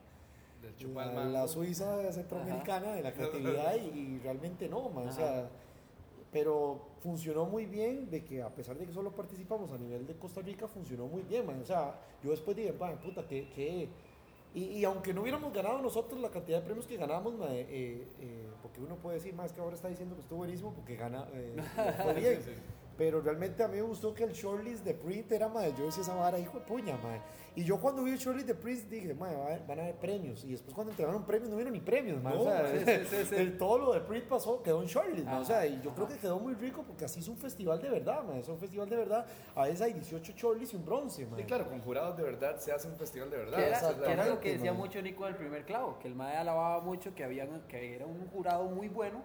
[0.65, 5.49] Del La, Suiza centroamericana de la creatividad y, y realmente no, man, o sea,
[6.31, 10.15] pero funcionó muy bien de que a pesar de que solo participamos a nivel de
[10.15, 13.87] Costa Rica, funcionó muy bien, man, o sea, yo después dije, "Pa, puta, que, que
[14.55, 18.07] y, y aunque no hubiéramos ganado nosotros la cantidad de premios que ganamos, ma, eh,
[18.21, 21.27] eh, porque uno puede decir, más que ahora está diciendo que estuvo buenísimo porque gana,
[21.33, 21.57] eh,
[22.03, 22.37] fue bien.
[22.37, 22.51] Sí, sí.
[22.97, 26.01] Pero realmente a mí me gustó que el shortlist de Print era, madre, yo decía
[26.01, 27.21] esa vara, hijo de puña, madre.
[27.53, 30.43] Y yo cuando vi el shortlist de Prince dije, madre, va van a haber premios.
[30.45, 32.37] Y después cuando entregaron premios no vieron ni premios, madre.
[32.37, 33.35] No, o sea, sí, sí, sí, sí.
[33.35, 35.39] el- todo lo de Print pasó, quedó en shortlist, madre.
[35.41, 37.81] O sea, Ajá, y yo creo que quedó muy rico porque así es un festival
[37.81, 38.39] de verdad, madre.
[38.41, 39.25] Es un festival de verdad.
[39.55, 41.43] A veces hay 18 shortlists y un bronce, madre.
[41.43, 43.57] Sí, claro, con jurados de verdad se hace un festival de verdad.
[43.57, 44.81] Que era, que era lo que decía man.
[44.81, 48.25] mucho Nico del primer clavo, que el MAE alababa mucho que, había, que era un
[48.27, 49.21] jurado muy bueno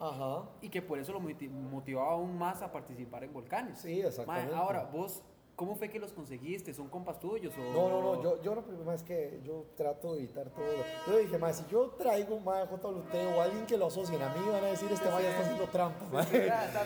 [0.00, 0.44] Ajá.
[0.60, 3.78] y que por eso lo moti- motivaba aún más a participar en volcanes.
[3.78, 4.54] Sí, exactamente.
[4.54, 5.22] Ahora, vos,
[5.56, 6.72] ¿cómo fue que los conseguiste?
[6.72, 7.52] ¿Son compas tuyos?
[7.58, 7.72] O...
[7.72, 10.64] No, no, no, yo, yo lo primero es que yo trato de evitar todo.
[11.06, 14.28] Yo dije, más si yo traigo un mae JWT o alguien que lo asocien a
[14.34, 16.04] mí, van a decir, este mae ya está haciendo trampa.
[16.12, 16.46] mae".
[16.46, 16.84] Ya, está.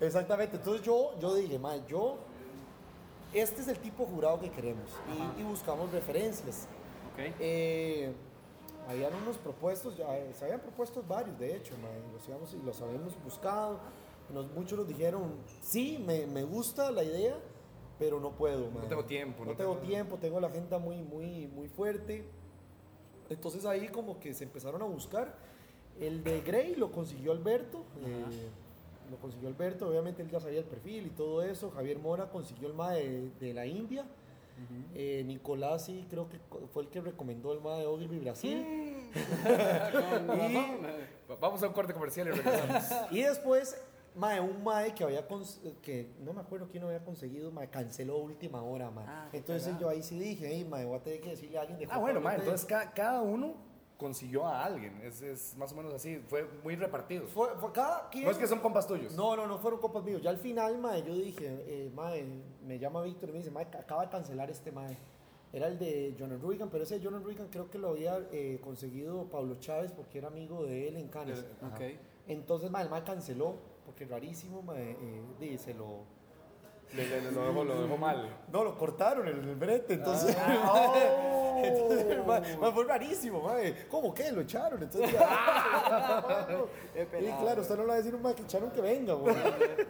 [0.00, 2.16] Exactamente, entonces yo, yo dije, mae, yo,
[3.34, 4.90] este es el tipo de jurado que queremos
[5.36, 6.66] y, y buscamos referencias.
[7.12, 7.34] Ok.
[7.40, 8.14] Eh,
[8.88, 12.62] habían unos propuestos, ya, eh, se habían propuesto varios, de hecho, mae, los, íbamos, y
[12.64, 13.78] los habíamos buscado.
[14.32, 17.36] Nos, muchos nos dijeron, sí, me, me gusta la idea,
[17.98, 18.70] pero no puedo.
[18.70, 18.86] mae.
[18.88, 22.24] tengo tiempo, No, no tengo tengo- tiempo, tengo la agenda muy, muy, muy fuerte.
[23.30, 25.34] Entonces ahí como que se empezaron a buscar.
[26.00, 27.82] El de Grey lo consiguió Alberto.
[28.04, 28.48] eh,
[29.10, 31.70] lo consiguió Alberto, obviamente él ya sabía el perfil y todo eso.
[31.70, 34.04] Javier Mora consiguió el MA de, de la India.
[34.94, 36.38] Eh, Nicolás sí creo que
[36.72, 38.66] fue el que recomendó el MA de Ogilvy Brasil.
[40.48, 43.12] y vamos a un corte comercial y regresamos.
[43.12, 43.80] Y después,
[44.14, 45.26] mae, un mae que había,
[45.82, 49.06] que no me acuerdo quién había conseguido, mae, canceló a última hora, mae.
[49.08, 51.78] Ah, entonces yo ahí sí dije, hey, mae, voy a tener que decirle a alguien
[51.78, 52.40] de ah, bueno, ma, JWT".
[52.40, 53.54] entonces ca- cada uno
[53.98, 54.98] consiguió a alguien.
[55.02, 56.22] Es, es más o menos así.
[56.28, 57.26] Fue muy repartido.
[57.26, 58.24] Fue, fue cada quien...
[58.24, 59.14] No es que son compas tuyos.
[59.14, 60.22] No, no, no fueron copas míos.
[60.22, 62.24] Ya al final, mae, yo dije, eh, mae,
[62.64, 64.96] me llama Víctor y me dice, mae, acaba de cancelar este mae.
[65.52, 68.60] Era el de Jonathan Ruigan, pero ese de Jonathan Ruigan creo que lo había eh,
[68.62, 71.44] conseguido Pablo Chávez porque era amigo de él en Cannes.
[71.60, 71.74] Ajá.
[71.74, 71.80] Ok.
[72.28, 74.96] Entonces, mae, el mae canceló, porque rarísimo, mae,
[75.40, 76.17] eh, se lo...
[76.94, 78.34] Le- le- le- lo, dejó, lo dejó mal.
[78.50, 80.36] No, lo cortaron en el brete, entonces...
[81.60, 81.64] Oh.
[81.64, 83.88] entonces mae, mae, fue rarísimo, mae.
[83.88, 84.30] ¿Cómo que?
[84.30, 85.10] Lo echaron, entonces...
[87.20, 89.34] y claro, usted no le va a decir un que echaron que venga, güey.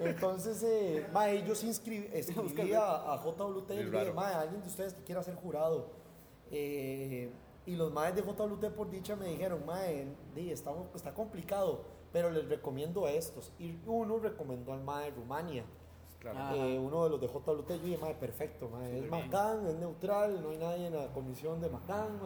[0.00, 4.94] Entonces, eh, mae, yo sí inscribí, escribí a, a JWT y dije, alguien de ustedes
[4.94, 5.90] que quiera ser jurado.
[6.50, 7.30] Eh,
[7.66, 12.30] y los maes de JWT por dicha me dijeron, mae, di, está, está complicado, pero
[12.30, 13.52] les recomiendo a estos.
[13.58, 15.64] Y uno recomendó al mae de Rumania.
[16.18, 16.38] Claro.
[16.40, 16.52] Ah.
[16.56, 20.50] Eh, uno de los de JWT, yo dije, perfecto, mae, es Macán, es neutral, no
[20.50, 22.18] hay nadie en la comisión de Macán.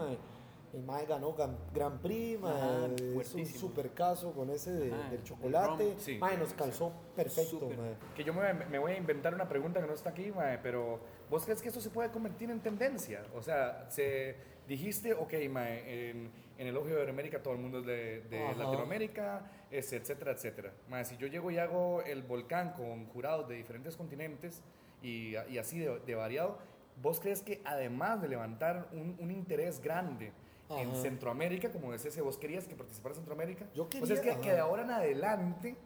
[0.72, 2.86] El mae ganó Gran, Prix, Ajá,
[3.20, 5.94] es un super caso con ese de- Ajá, del chocolate.
[5.98, 6.16] sí.
[6.16, 7.76] Mae, nos calzó perfecto, Súper.
[7.76, 7.94] mae.
[8.16, 10.98] Que yo me, me voy a inventar una pregunta que no está aquí, mae, pero
[11.28, 13.22] ¿vos crees que esto se puede convertir en tendencia?
[13.36, 14.34] O sea, se,
[14.66, 16.30] dijiste, ok, mae, en,
[16.62, 18.54] en el Ojo de América todo el mundo es de, de.
[18.56, 20.72] Latinoamérica, es, etcétera, etcétera.
[20.88, 24.62] Mae, si yo llego y hago el volcán con jurados de diferentes continentes
[25.02, 26.58] y, y así de, de variado,
[27.02, 30.32] ¿vos crees que además de levantar un, un interés grande
[30.70, 30.94] en.
[30.96, 33.66] Centroamérica, como decís, vos querías que participara Centroamérica?
[33.74, 35.76] Yo O sea, es que, quería, de ahora en adelante...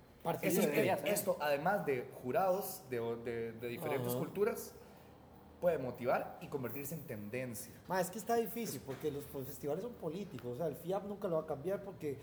[0.42, 1.08] Eso- ser.
[1.08, 4.18] esto, además de jurados de, de- de diferentes Ajá.
[4.18, 4.74] culturas,
[5.66, 7.74] puede motivar y convertirse en tendencia.
[7.88, 10.52] Ma, es que está difícil porque los festivales son políticos.
[10.52, 12.16] O sea, el FIAP nunca lo va a cambiar porque.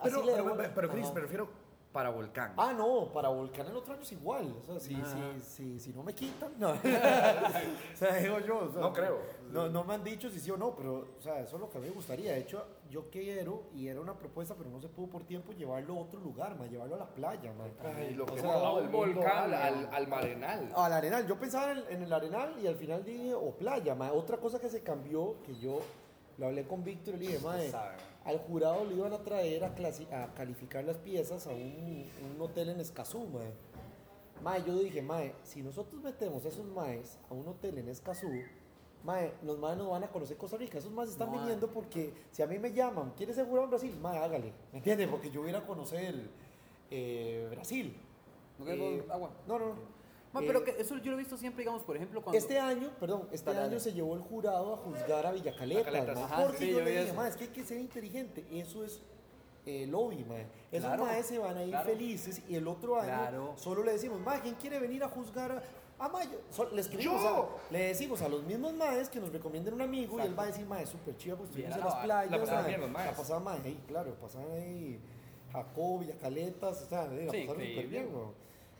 [0.00, 1.48] Pero, así le pero, devuelven- pero, Chris, me refiero
[1.90, 2.52] para Volcán.
[2.56, 4.54] Ah, no, para Volcán el otro año es igual.
[4.60, 6.70] O sea, si, si, si, si no me quitan, no.
[7.94, 8.58] o sea, digo yo.
[8.58, 9.18] o sea, No creo.
[9.50, 11.68] No, no me han dicho si sí o no, pero, o sea, eso es lo
[11.68, 12.30] que a mí me gustaría.
[12.30, 15.94] De hecho, yo quiero, y era una propuesta, pero no se pudo por tiempo, llevarlo
[15.94, 17.52] a otro lugar, ma, llevarlo a la playa.
[17.82, 20.72] Ay, lo O que sea, al mundo, volcán, al- al, al Marenal.
[20.76, 23.96] Al Arenal, yo pensaba en el, en el Arenal y al final dije, o playa,
[23.96, 24.12] ma.
[24.12, 25.80] Otra cosa que se cambió, que yo
[26.38, 27.96] lo hablé con Víctor y le dije, mae, sabe.
[28.24, 32.40] al jurado le iban a traer a, clasi- a calificar las piezas a un, un
[32.40, 33.50] hotel en Escazú, mae.
[34.40, 38.30] Mae, yo dije, mae, si nosotros metemos a esos maes a un hotel en Escazú,
[39.04, 40.78] mae, los maes nos van a conocer Costa Rica.
[40.78, 41.40] Esos maes están Mae.
[41.40, 43.96] viniendo porque si a mí me llaman, ¿quieres ser jurado en Brasil?
[44.00, 45.08] Mae, hágale, ¿me entiendes?
[45.08, 46.14] Porque yo voy a ir a conocer
[46.90, 47.96] eh, Brasil.
[48.58, 49.30] ¿No Eh, agua?
[49.46, 49.74] No, no, no.
[50.32, 52.36] Ma, Eh, pero que eso yo lo he visto siempre, digamos, por ejemplo, cuando...
[52.38, 56.42] este año, perdón, este Dale, año se llevó el jurado a juzgar a ma, ajá,
[56.44, 57.14] porque sí, yo le dije, eso.
[57.14, 59.00] ma, es que hay que ser inteligente, eso es
[59.66, 60.34] eh, lobby, ma.
[60.72, 61.88] Esos Claro, maes se van a ir claro.
[61.88, 63.52] felices y el otro año Claro.
[63.56, 65.62] solo le decimos, ma, ¿quién quiere venir a juzgar a,
[65.98, 66.40] a Mayo?
[66.50, 70.18] So- le, escribimos a- le decimos a los mismos maes que nos recomienden un amigo
[70.18, 72.02] y él va a decir, ma, es súper chido, pues estuvimos en la- las la
[72.02, 73.10] playas, pasaban ma, bien los maes.
[73.10, 75.00] La pasaban, ma, ahí, claro, pasaban ahí
[75.52, 78.08] Jacob, Villacaletas, o sea, la Sí, pasaron súper bien.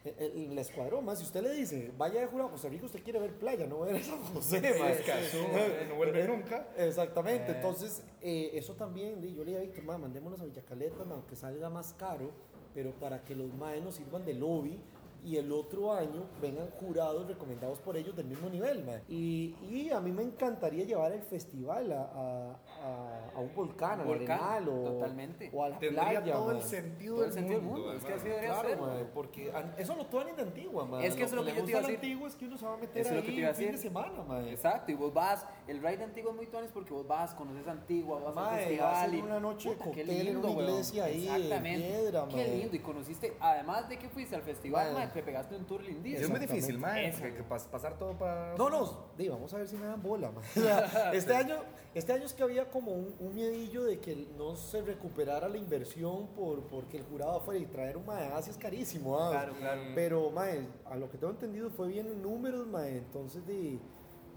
[0.05, 2.85] El, el- el escuadrón, más si usted le dice, vaya de jurado a Costa Rica,
[2.85, 6.69] usted quiere ver playa, no ver a San José, eh, no vuelve nunca.
[6.77, 7.55] Exactamente, Eh.
[7.57, 11.71] entonces eh, eso también, yo le dije a Víctor, ma, mandémonos a Villacaleta, aunque salga
[11.71, 12.33] más caro,
[12.75, 14.79] pero para que los maes nos sirvan de lobby
[15.25, 19.01] y el otro año vengan jurados recomendados por ellos del mismo nivel, ma.
[19.09, 24.01] Y, y a mí me encantaría llevar el festival a, a, a- a un volcán,
[24.01, 25.51] a Arenal o, totalmente.
[25.53, 26.53] o a la Tendría playa, todo ma.
[26.53, 27.81] el sentido Todo del el sentido del mundo.
[27.87, 28.79] mundo, es que así debería Claro, ser.
[28.81, 31.05] ma, porque eso lo tuvo en de antigua, ma.
[31.05, 31.97] Es que eso es lo que yo te iba a decir.
[31.97, 33.49] antigua es que uno se va a meter Eso es lo que ahí te iba
[33.49, 33.89] a un fin de decir.
[33.91, 34.49] semana, ma.
[34.49, 38.21] Exacto, y vos vas, el ride antiguo es muy tones porque vos vas, conoces Antigua,
[38.21, 40.61] vas al festival y una noche de puta, qué cóctel en una weón.
[40.71, 41.89] iglesia ahí, en Exactamente.
[41.89, 45.09] piedra, Qué lindo, y conociste, además de que fuiste al festival, Mae.
[45.15, 46.23] Mae, te pegaste un tour lindísimo.
[46.25, 48.55] es muy difícil, mae, que, que pas- pasar todo para...
[48.57, 50.41] No, no, di, vamos a ver si me dan bola, ma.
[50.57, 51.57] O sea, este, año,
[51.95, 55.57] este año es que había como un, un miedillo de que no se recuperara la
[55.59, 59.31] inversión por, porque el jurado fuera y traer un mae, así es carísimo, ah.
[59.31, 59.81] Claro, claro.
[59.95, 63.81] Pero, mae, a lo que tengo entendido fue bien en números, mae, entonces, di,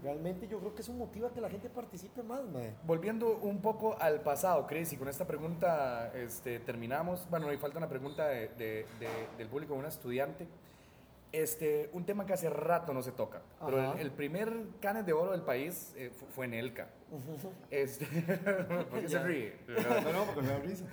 [0.00, 2.72] realmente yo creo que eso motiva a que la gente participe más, mae.
[2.84, 7.26] Volviendo un poco al pasado, Chris, y con esta pregunta este, terminamos.
[7.28, 10.46] Bueno, me falta una pregunta de- de- de- del público, de una estudiante.
[11.30, 13.92] Este, un tema que hace rato no se toca, pero Ajá.
[13.94, 16.88] el, el primer canes de oro del país eh, fu- fue en Elca.
[17.70, 18.06] Este,
[18.90, 19.52] ¿Por qué se ríe?
[19.68, 20.86] No, no, porque me da risa.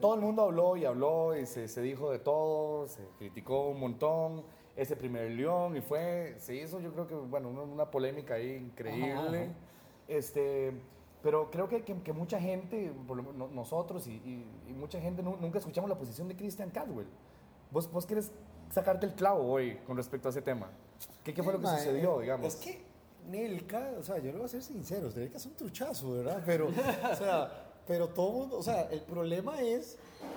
[0.00, 3.80] Todo el mundo habló y habló y se, se dijo de todo, se criticó un
[3.80, 4.44] montón
[4.76, 8.54] ese primer león y fue, se hizo yo creo que, bueno, una, una polémica ahí
[8.56, 9.42] increíble.
[9.44, 9.52] Ajá.
[10.08, 10.72] Este,
[11.22, 15.00] Pero creo que, que, que mucha gente, por lo- no- nosotros y, y- y mucha
[15.00, 17.08] gente nu- nunca escuchamos la posición de Christian Caldwell.
[17.70, 18.32] ¿Vos, vos quieres
[18.70, 20.68] sacarte el clavo hoy con respecto a ese tema?
[21.24, 22.46] ¿Qué, qué fue lo que sucedió, eh, digamos?
[22.46, 22.82] Es que
[23.28, 26.42] Nelka, o sea, yo le voy a ser sincero, Nelka es un truchazo, ¿verdad?
[26.46, 27.50] Pero, o sea,
[27.86, 29.96] pero todo mundo, o sea, el problema es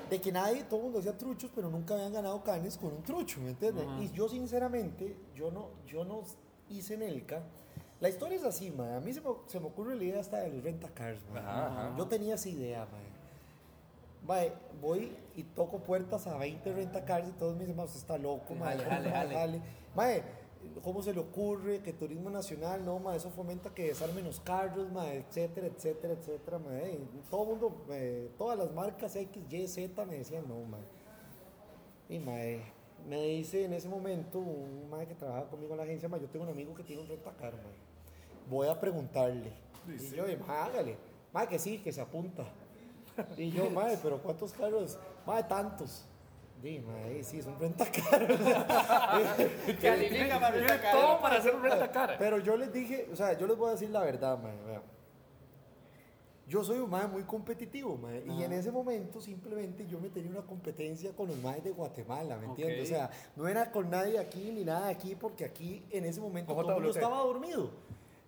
[0.10, 3.04] de que nadie, todo el mundo hacía truchos, pero nunca habían ganado canes con un
[3.04, 3.86] trucho, ¿me entiendes?
[4.00, 6.24] Y yo, sinceramente, yo no, yo no
[6.70, 7.42] hice Nelka.
[8.00, 8.96] La historia es así, mae.
[8.96, 11.22] A mí se me, se me ocurre la idea hasta de los rentacars.
[11.36, 11.96] Ajá, ajá.
[11.98, 13.11] Yo tenía esa idea, mae.
[14.28, 18.18] Mae, voy y toco puertas a 20 rentacars y todos me dicen, mae, usted está
[18.18, 18.78] loco, mae.
[18.78, 19.36] Jale, jale, jale.
[19.36, 19.62] jale.
[19.96, 20.24] Mae,
[20.84, 24.92] ¿cómo se le ocurre que turismo nacional, no, mae, eso fomenta que desarmen los carros,
[24.92, 27.00] mae, etcétera, etcétera, etcétera, mae.
[27.30, 30.82] Todo el mundo, eh, todas las marcas X, Y, Z me decían, no, mae.
[32.10, 32.62] Y mae,
[33.08, 36.28] me dice en ese momento un mae que trabajaba conmigo en la agencia, mae, yo
[36.28, 37.74] tengo un amigo que tiene un rentacar, mae.
[38.50, 39.52] Voy a preguntarle.
[39.88, 40.98] Y yo, mae, hágale.
[41.34, 42.46] Mae, que sí, que se apunta.
[43.38, 44.98] Y yo, mae, pero ¿cuántos carros?
[45.26, 46.06] Mae, tantos.
[46.62, 48.28] Di, mae, sí, es un rentacar.
[49.82, 50.92] Califica para rentacar.
[51.02, 52.16] todo para hacer un rentacar.
[52.20, 54.82] Pero yo les dije, o sea, yo les voy a decir la verdad, mae, vea.
[56.48, 60.32] Yo soy un mae muy competitivo, mae, y en ese momento simplemente yo me tenía
[60.32, 62.84] una competencia con los maes de Guatemala, ¿me entiendes?
[62.84, 66.54] O sea, no era con nadie aquí ni nada aquí, porque aquí en ese momento
[66.54, 67.72] todo el mundo estaba dormido.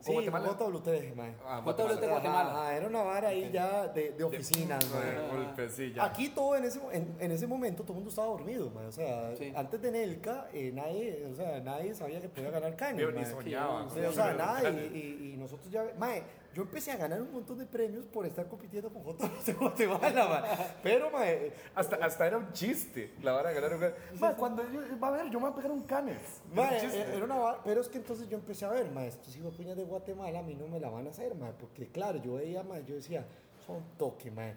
[0.04, 0.48] ¿Con Sí, Guatemala?
[0.60, 1.34] JWT, mae.
[1.46, 2.52] Ah, JWT Guatemala.
[2.52, 5.28] Ajá, era una vara ahí ya de, de oficinas, mae.
[5.30, 6.04] Golpe, sí, ya.
[6.04, 8.88] Aquí todo en ese, en, en ese momento todo el mundo estaba dormido, mae.
[8.88, 9.54] o sea, Sí.
[9.56, 13.26] antes de Nelka eh, nadie, o sea, nadie sabía que podía ganar canes, Yo ni
[13.26, 13.88] soñaba.
[13.90, 16.22] Sí, o sea, nada, y, y- y nosotros ya, mae,
[16.54, 19.54] yo empecé a ganar un montón de premios por estar compitiendo con JWT de
[19.88, 20.68] Guatemala, mae.
[20.84, 24.22] pero mae, Hasta, hasta era un chiste la vara de ganar un canes.
[24.22, 26.18] Ma, cuando yo, va a ver, yo me voy a pegar un canes.
[26.52, 27.02] Era un mae, chiste.
[27.02, 29.84] era una pero es que entonces yo empecé a ver, mae, estos hijos puñas de
[29.84, 32.84] Guatemala a mí no me la van a hacer, mae, porque claro, yo veía, mae,
[32.86, 33.26] yo decía,
[33.66, 34.54] son toque, mae,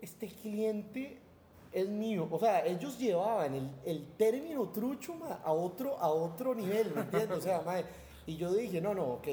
[0.00, 1.18] este cliente
[1.72, 6.54] es mío, o sea, ellos llevaban el, el término trucho mae, a otro, a otro
[6.54, 7.36] nivel, ¿me entiendes?
[7.36, 7.84] O sea, mae,
[8.24, 9.28] y yo dije, no, no, ok,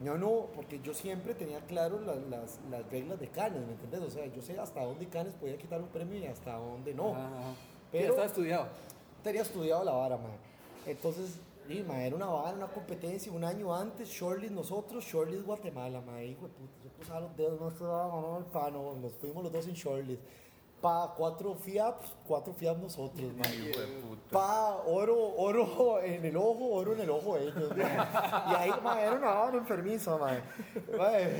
[0.00, 4.00] no, no, porque yo siempre tenía claro la- las, las reglas de Canes, ¿me entiendes?
[4.02, 7.10] O sea, yo sé hasta dónde Canes podía quitar un premio y hasta dónde no.
[7.14, 7.54] Ajá, ajá.
[7.90, 8.66] Pero- Ya estaba estudiado.
[9.24, 10.36] tenía estudiado la vara, mae.
[10.86, 13.32] Entonces, sí, mae, era una vara, una competencia.
[13.32, 16.26] Un año antes, Shortly nosotros, Shortly Guatemala, mae.
[16.28, 18.94] Hijo de puta, yo cruzaba los dedos, no estaba ganando el pano.
[19.02, 20.18] Nos fuimos los dos en Shortly.
[20.80, 23.32] Pa cuatro FIAPs, cuatro FIAPs nosotros,
[24.08, 24.22] puta.
[24.30, 27.96] Pa oro, oro en el ojo, oro en el ojo de ellos, mae.
[28.52, 30.40] Y ahí, mae, era una vara enfermiza, mae.
[30.96, 31.32] Mae.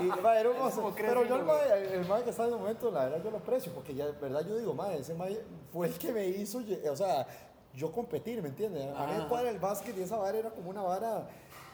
[0.00, 0.92] Y, mae, era un oso.
[0.96, 3.38] Pero yo, el mae, el mae que está en el momento, la verdad, yo lo
[3.38, 5.40] aprecio, porque ya, de verdad, yo digo, mae, ese mae
[5.72, 7.26] fue el que me hizo, o sea,
[7.74, 8.86] yo competir, ¿me entiendes?
[8.94, 11.26] A mí cuadra el básquet y esa vara era como una vara,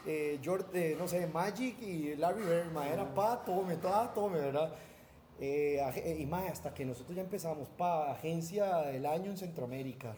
[0.05, 4.39] eh, Jord- eh, no sé, Magic y Larry Bird, mae, era pa, tome, pa, tome,
[4.39, 4.71] ¿verdad?
[5.41, 10.15] Eh, eh, y más, hasta que nosotros ya empezamos, pa, agencia del año en Centroamérica.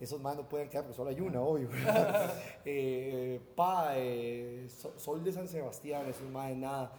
[0.00, 1.68] Esos más no pueden quedar, porque solo hay una, obvio.
[1.68, 2.32] ¿verdad?
[2.64, 6.90] Eh, pa, eh, So- Sol de San Sebastián, esos más, nada.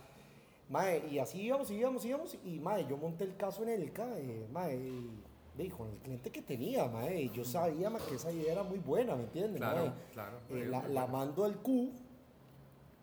[0.70, 2.38] Mae, y así íbamos, íbamos, íbamos.
[2.46, 6.42] Y mae, yo monté el caso en Elca, eh, mae, y, con el cliente que
[6.42, 7.24] tenía, mae.
[7.24, 9.58] y Yo sabía mae, que esa idea era muy buena, ¿me entiendes?
[9.58, 9.94] Claro, mae?
[10.14, 10.38] claro.
[10.52, 11.92] Eh, la, la mando al Q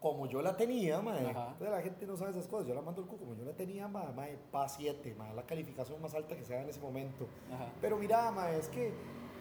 [0.00, 1.28] como yo la tenía, mae.
[1.28, 2.66] Entonces, la gente no sabe esas cosas.
[2.66, 5.42] Yo la mando al Q como yo la tenía, mae, mae pa 7, mae, la
[5.42, 7.26] calificación más alta que se da en ese momento.
[7.52, 7.70] Ajá.
[7.80, 8.92] Pero mira, mae, es que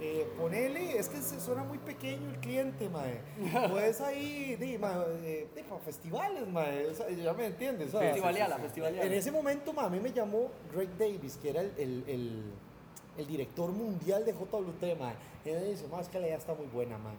[0.01, 3.21] eh, ponele, es que se suena muy pequeño el cliente, mae.
[3.69, 6.87] Pues ahí, di, mae, eh, di, para festivales, mae.
[6.87, 7.91] o sea, ya me entiendes.
[7.91, 9.05] sea, Festivaleala, festivaleala.
[9.05, 12.43] en ese momento, ma, a mí me llamó Greg Davis, que era el, el, el,
[13.17, 15.13] el director mundial de JWT, ma.
[15.45, 17.11] Y él dice, más que la idea está muy buena, ma.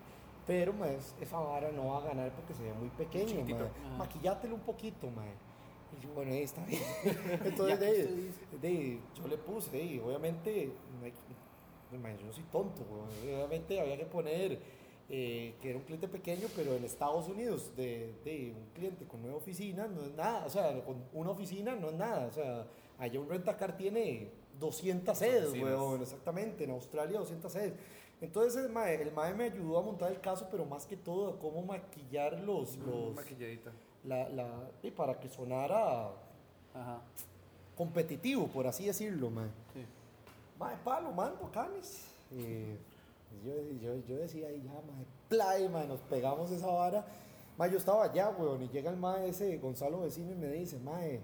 [0.47, 3.59] Pero, ma, es- esa vara no va a ganar porque se ve muy pequeño, Chiquitito.
[3.59, 3.65] ma.
[3.89, 3.97] Ajá.
[3.99, 5.25] Maquillátelo un poquito, ma.
[5.27, 6.83] Y yo, bueno, ahí está bien.
[7.45, 12.83] Entonces, de, de- yo le puse, de, obviamente, no hay- ma, yo no soy tonto,
[13.23, 14.59] obviamente había que poner
[15.13, 19.21] eh, que era un cliente pequeño, pero en Estados Unidos, de, de un cliente con
[19.21, 22.65] nueva oficina, no es nada, o sea, con una oficina no es nada, o sea,
[22.97, 27.73] allá un rentacar tiene 200 sedes, weón, exactamente, en Australia 200 sedes.
[28.21, 31.31] Entonces el mae, el mae me ayudó a montar el caso, pero más que todo
[31.31, 33.71] a cómo maquillar los, los Maquilladita.
[34.05, 36.11] la, la, y para que sonara
[36.75, 37.01] Ajá.
[37.77, 39.49] competitivo, por así decirlo, mae.
[39.73, 39.85] Sí.
[40.59, 42.07] Mae, palo, mando, canes.
[42.33, 42.77] Eh,
[43.45, 47.05] yo, yo, yo decía, ahí ya, mae, play, mae, nos pegamos esa vara.
[47.57, 50.79] Mae, yo estaba allá, weón, y llega el mae ese, Gonzalo Vecino, y me dice,
[50.79, 51.21] mae,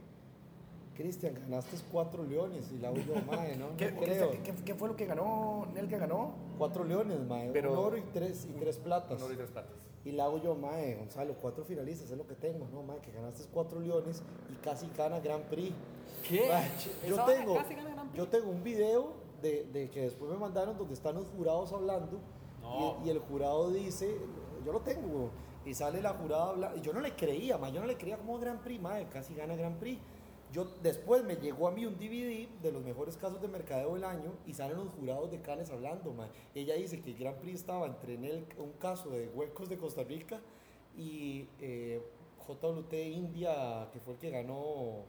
[0.97, 2.71] Cristian, ganaste cuatro leones.
[2.73, 4.31] Y la hago yo, mae, no, no ¿Qué, creo.
[4.43, 5.67] qué- qué- fue lo que ganó?
[5.75, 6.33] ¿Nel que ganó?
[6.59, 9.19] Cuatro leones, mae, Pero- un oro y tres, y tres platas.
[9.19, 9.73] Un oro y tres platas.
[10.05, 12.83] Y le hago yo, mae, Gonzalo, cuatro finalistas es lo que tengo, ¿no?
[12.83, 14.23] Mae, que ganaste cuatro leones
[14.53, 15.73] y casi gana Grand Prix.
[16.29, 16.49] ¿Qué?
[16.49, 16.71] Mae,
[17.09, 18.17] yo, tengo, casi gana Grand Prix.
[18.25, 22.21] yo tengo un video de, de que después me mandaron donde están los jurados hablando
[22.63, 22.99] No.
[23.05, 24.17] y, y el jurado dice,
[24.65, 25.31] yo lo tengo,
[25.65, 28.17] y sale la jurada hablando, y yo no le creía, mae, yo no le creía
[28.17, 29.99] como Grand Prix, mae, casi gana Grand Prix.
[30.57, 34.05] Yo, después me llegó a mí un DVD de los mejores casos de mercadeo del
[34.05, 36.15] año y salen los jurados de Cannes hablando.
[36.15, 36.29] mae.
[36.55, 39.77] Ella dice que el Grand Prix estaba entre en el- un caso de huecos de
[39.77, 40.41] Costa Rica
[40.97, 42.01] y eh,
[42.47, 45.03] JWT India, que fue el que ganó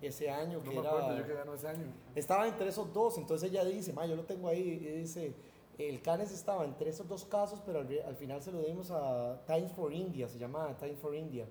[0.00, 0.58] ese año.
[0.58, 1.92] No que me era, acuerdo yo que ganó ese año.
[2.14, 5.34] estaba entre esos dos, entonces ella dice, yo lo tengo ahí, y dice,
[5.76, 9.42] el Cannes estaba entre esos dos casos, pero al, al final se lo dimos a
[9.46, 11.46] Times for India, se llama Times for India.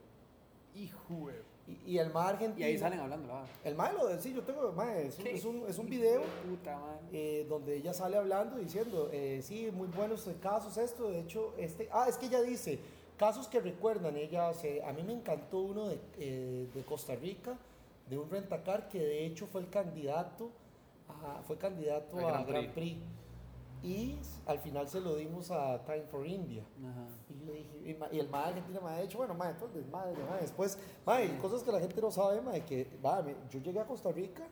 [0.75, 2.65] Hijo, de- Y, y el más argentino...
[2.67, 3.27] Y ahí salen hablando.
[3.63, 6.79] El más lo sí, yo tengo, ma, es, un- es un, es un video Puta
[7.11, 11.89] eh, donde ella sale hablando diciendo, eh, sí, muy buenos casos esto, de hecho, este,
[11.91, 12.77] ah, es que ella dice,
[13.17, 17.57] casos que recuerdan, ella, se, a mí me encantó uno de, eh, de Costa Rica,
[18.09, 20.51] de un rentacar que de hecho fue el candidato,
[21.09, 22.97] a- fue candidato a Grand Grand Prix.
[23.85, 24.17] Y
[24.47, 26.63] al final se lo dimos a Time for India.
[26.83, 27.05] Ajá.
[27.29, 30.41] Y yo dije, y, el mae argentino me ha dicho, bueno, mae, entonces, madre, mae,
[30.41, 32.87] después, mae, cosas que la gente no sabe, mae, que,
[33.23, 34.43] me- yo llegué a Costa Rica,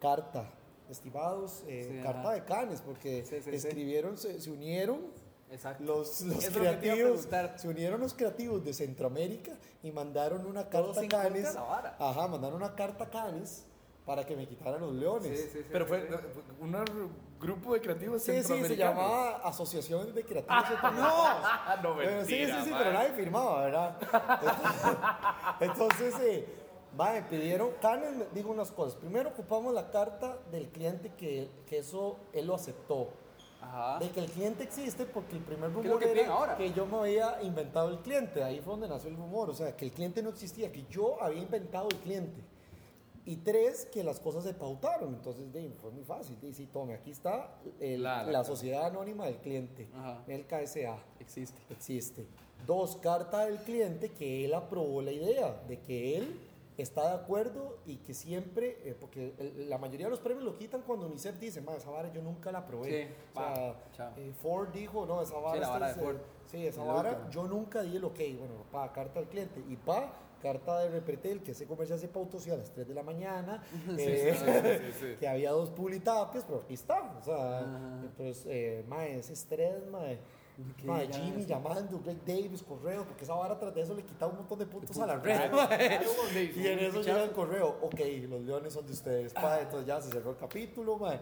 [0.00, 0.50] carta,
[0.90, 2.32] estimados, eh, Sí, carta ajá.
[2.32, 5.00] de Canes, porque Sí, escribieron, Se, se unieron
[5.50, 5.84] Exacto.
[5.84, 9.52] los, los creativos, se unieron los creativos de Centroamérica
[9.82, 13.64] y mandaron una carta a Canes, ajá, mandaron una carta a Canes
[14.04, 15.40] para que me quitaran los leones.
[15.40, 16.14] Sí, sí, sí, Pero sí, fue sí.
[16.60, 16.84] un
[17.40, 20.64] grupo de creativos Sí, sí, se llamaba Asociación de Creativos.
[20.82, 22.78] Ah, no, Pero sí, mentira, sí, sí, man.
[22.82, 23.96] pero nadie firmaba, ¿verdad?
[25.60, 26.46] Entonces, eh,
[26.98, 28.96] va, me pidieron, Canes me dijo unas cosas.
[28.96, 33.08] Primero ocupamos la carta del cliente que, que eso él lo aceptó.
[33.60, 34.00] Ajá.
[34.00, 36.56] De que el cliente existe porque el primer es lo rumor que era ahora?
[36.56, 38.42] que yo me había inventado el cliente.
[38.42, 39.50] Ahí fue donde nació el rumor.
[39.50, 42.42] O sea, que el cliente no existía, que yo había inventado el cliente.
[43.24, 45.14] Y tres, que las cosas se pautaron.
[45.14, 46.36] Entonces, de, fue muy fácil.
[46.40, 50.24] Dice, tome, aquí está el- La- la, la- sociedad anónima del cliente, Ajá.
[50.26, 51.60] el KSA Existe.
[51.70, 52.26] existe.
[52.66, 56.40] Dos, carta del cliente que él aprobó la idea, de que él
[56.78, 60.56] está de acuerdo y que siempre, eh, porque el- la mayoría de los premios lo
[60.56, 63.06] quitan cuando UNICEF dice, "Ma, esa vara yo nunca la aprobé.
[63.08, 63.34] Sí, o
[63.94, 66.16] sea, va, eh, Ford dijo, no, esa vara, la esta vara de eh, Ford.
[66.46, 70.12] sí, esa vara, yo nunca di el ok, bueno, pa, carta del cliente, y pa,
[70.42, 73.62] carta de Repretel, que ese comercial se pautó sí, a las 3 de la mañana,
[73.98, 75.16] eh, sí, sí, sí.
[75.20, 77.60] que había dos pulitapias, pero aquí está, o sea,
[78.02, 80.18] entonces, eh, mae, ese estrés, mae,
[81.10, 84.58] Jimmy llamando, Greg Davis, correo, porque esa vara tras de eso le quitaba un montón
[84.58, 85.50] de puntos a la red,
[86.16, 89.86] porque y en eso llega el correo, ok, los leones son de ustedes, pa, entonces
[89.86, 91.18] ya se cerró el capítulo, Mae,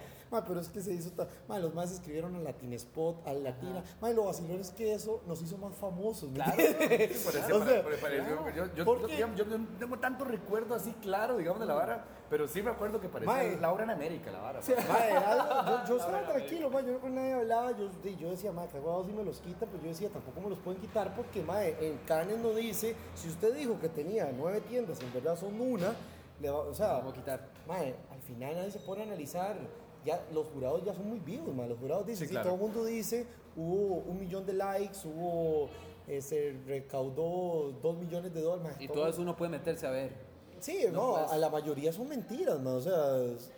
[0.46, 1.10] pero es que se hizo,
[1.48, 5.22] mae, los más escribieron al Latin Spot, al Latina, mae, lo vacilón es que eso
[5.26, 6.56] nos hizo más famosos, ¿me Claro.
[8.76, 9.44] yo, yo,
[9.78, 13.34] tengo tanto recuerdo así claro, digamos, de la vara, pero sí me acuerdo que parecía
[13.34, 13.56] Mae.
[13.60, 14.60] Laura en América, la vara.
[14.88, 18.52] Mae, algo- yo, yo estaba tranquilo, mae, yo no con nadie hablaba, yo, yo decía,
[18.52, 21.42] mae, cagados si me los quitan, pero yo decía, tampoco me los pueden quitar porque,
[21.42, 25.60] mae, en Canes no dice, si usted dijo que tenía nueve tiendas, en verdad son
[25.60, 25.92] una,
[26.40, 27.48] le va- o sea, Vamos a quitar.
[27.66, 29.56] mae, al final nadie se pone a analizar,
[30.04, 32.50] ya los jurados ya son muy vivos, mae, los jurados dicen, Sí, sí, claro.
[32.50, 33.26] todo el mundo dice,
[33.56, 35.68] hubo un millón de likes, hubo,
[36.06, 39.86] eh, se recaudó dos millones de dólares, mae, Y todo- todo eso uno puede meterse
[39.86, 40.29] a ver.
[40.60, 41.32] Sí, No, no, pues.
[41.32, 42.74] a la mayoría son mentiras, man.
[42.76, 43.50] O sea, es-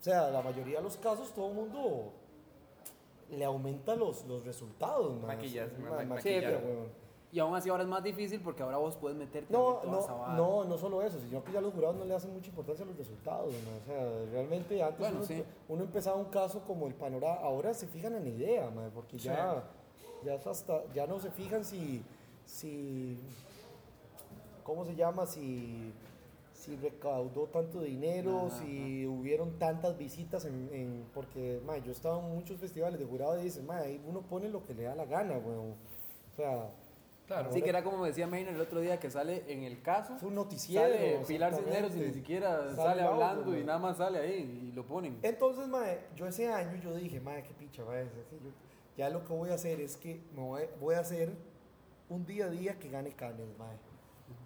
[0.00, 2.12] o sea, la mayoría de los casos todo el mundo
[3.30, 5.26] le aumenta los, los resultados, man.
[5.28, 6.14] Maquillas, Ma- ma- maquilla,
[6.50, 6.64] maquillar.
[6.64, 7.00] weón.
[7.32, 10.00] Y aún así ahora es más difícil porque ahora vos puedes meterte No, en toda
[10.00, 12.48] esa no, no, no solo eso, sino que ya los jurados no le hacen mucha
[12.48, 13.78] importancia a los resultados, man.
[13.82, 15.44] O sea, realmente antes Bueno, uno, sí.
[15.68, 19.16] uno empezaba un caso como el panorama, ahora se fijan en la idea, man, porque
[19.16, 19.62] ya,
[20.24, 22.02] ya, hasta, ya no se fijan si,
[22.44, 23.16] si,
[24.64, 25.24] ¿cómo se llama?
[25.24, 25.92] Si,
[26.60, 31.94] si recaudó tanto dinero, Ajá, si hubieron tantas visitas, en, en- porque ma, yo he
[31.94, 34.82] estado en muchos festivales de jurado y dicen, ma, ahí uno pone lo que le
[34.84, 35.72] da la gana, weón.
[36.32, 36.70] O sea,
[37.26, 37.52] Claro.
[37.52, 40.16] Sí, que era como decía Maynard el otro día que sale en el caso.
[40.16, 40.82] es un noticiero.
[40.84, 41.54] Sale Pilar.
[41.54, 44.72] Cisneros y ni siquiera Sale sale, el audio, hablando y nada más sale ahí y
[44.72, 45.16] lo ponen.
[45.22, 48.50] Entonces, mae, yo ese año yo dije, mae, qué picha, mae, yo-
[48.96, 51.30] ya lo que voy a hacer es que me voy, voy a hacer
[52.08, 53.76] un día a día que gane Canes, mae.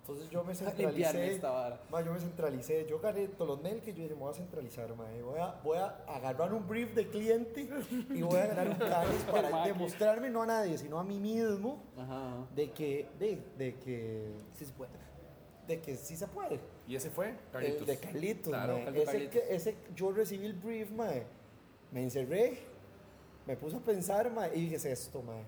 [0.00, 1.80] Entonces yo me centralicé, esta vara.
[1.90, 5.22] mae, yo me centralicé, yo gané Tolonel que yo dije, me voy a centralizar, mae,
[5.22, 7.68] voy a, voy a agarrar un brief de cliente
[8.10, 11.82] y voy a ganar un Canes para demostrarme no a nadie, sino a mí mismo
[11.96, 14.90] Ajá, de que, de, de que, Sí se puede.
[15.66, 16.60] de que sí se puede.
[16.86, 17.30] ¿Y ese fue?
[17.30, 17.86] El Carlitos.
[17.86, 19.32] de Carlitos, Claro, ese, Carlitos.
[19.32, 21.24] que- ese- yo recibí el brief, mae.
[21.92, 22.58] Me encerré,
[23.46, 25.44] me puse a pensar, mae, y dije, es esto, mae.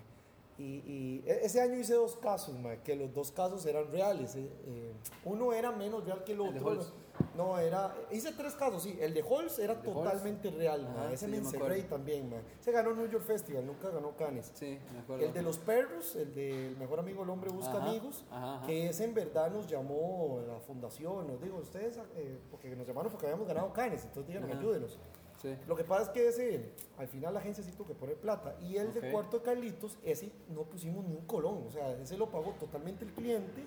[0.58, 4.36] Y, y e- ese año hice dos casos, ma, que los dos casos eran reales.
[4.36, 4.92] eh, eh,
[5.24, 7.06] uno era menos real que el El de otro.
[7.34, 7.94] No, era.
[8.10, 8.96] Hice tres casos, sí.
[9.00, 10.02] El de Halls era El de Halls.
[10.04, 11.04] totalmente real, ma.
[11.04, 12.36] Ajá, Ese sí, me encerré también, ma.
[12.60, 14.50] Se ganó New York Festival, nunca ganó Cannes.
[14.54, 15.24] Sí, me acuerdo.
[15.26, 18.66] El de los perros, el del mejor amigo el hombre busca Ajá, amigos, ajá, ajá.
[18.66, 23.10] que ese en verdad nos llamó la fundación, nos digo, ustedes, eh, porque nos llamaron
[23.10, 24.58] porque habíamos ganado Cannes, entonces Ajá.
[24.58, 24.98] ayúdenos.
[25.40, 25.54] Sí.
[25.66, 28.56] Lo que pasa es que ese, al final la agencia sí tuvo que poner plata.
[28.62, 31.64] Y el de cuarto de Carlitos, ese no pusimos ni un colón.
[31.66, 33.64] O sea, ese lo pagó totalmente el cliente.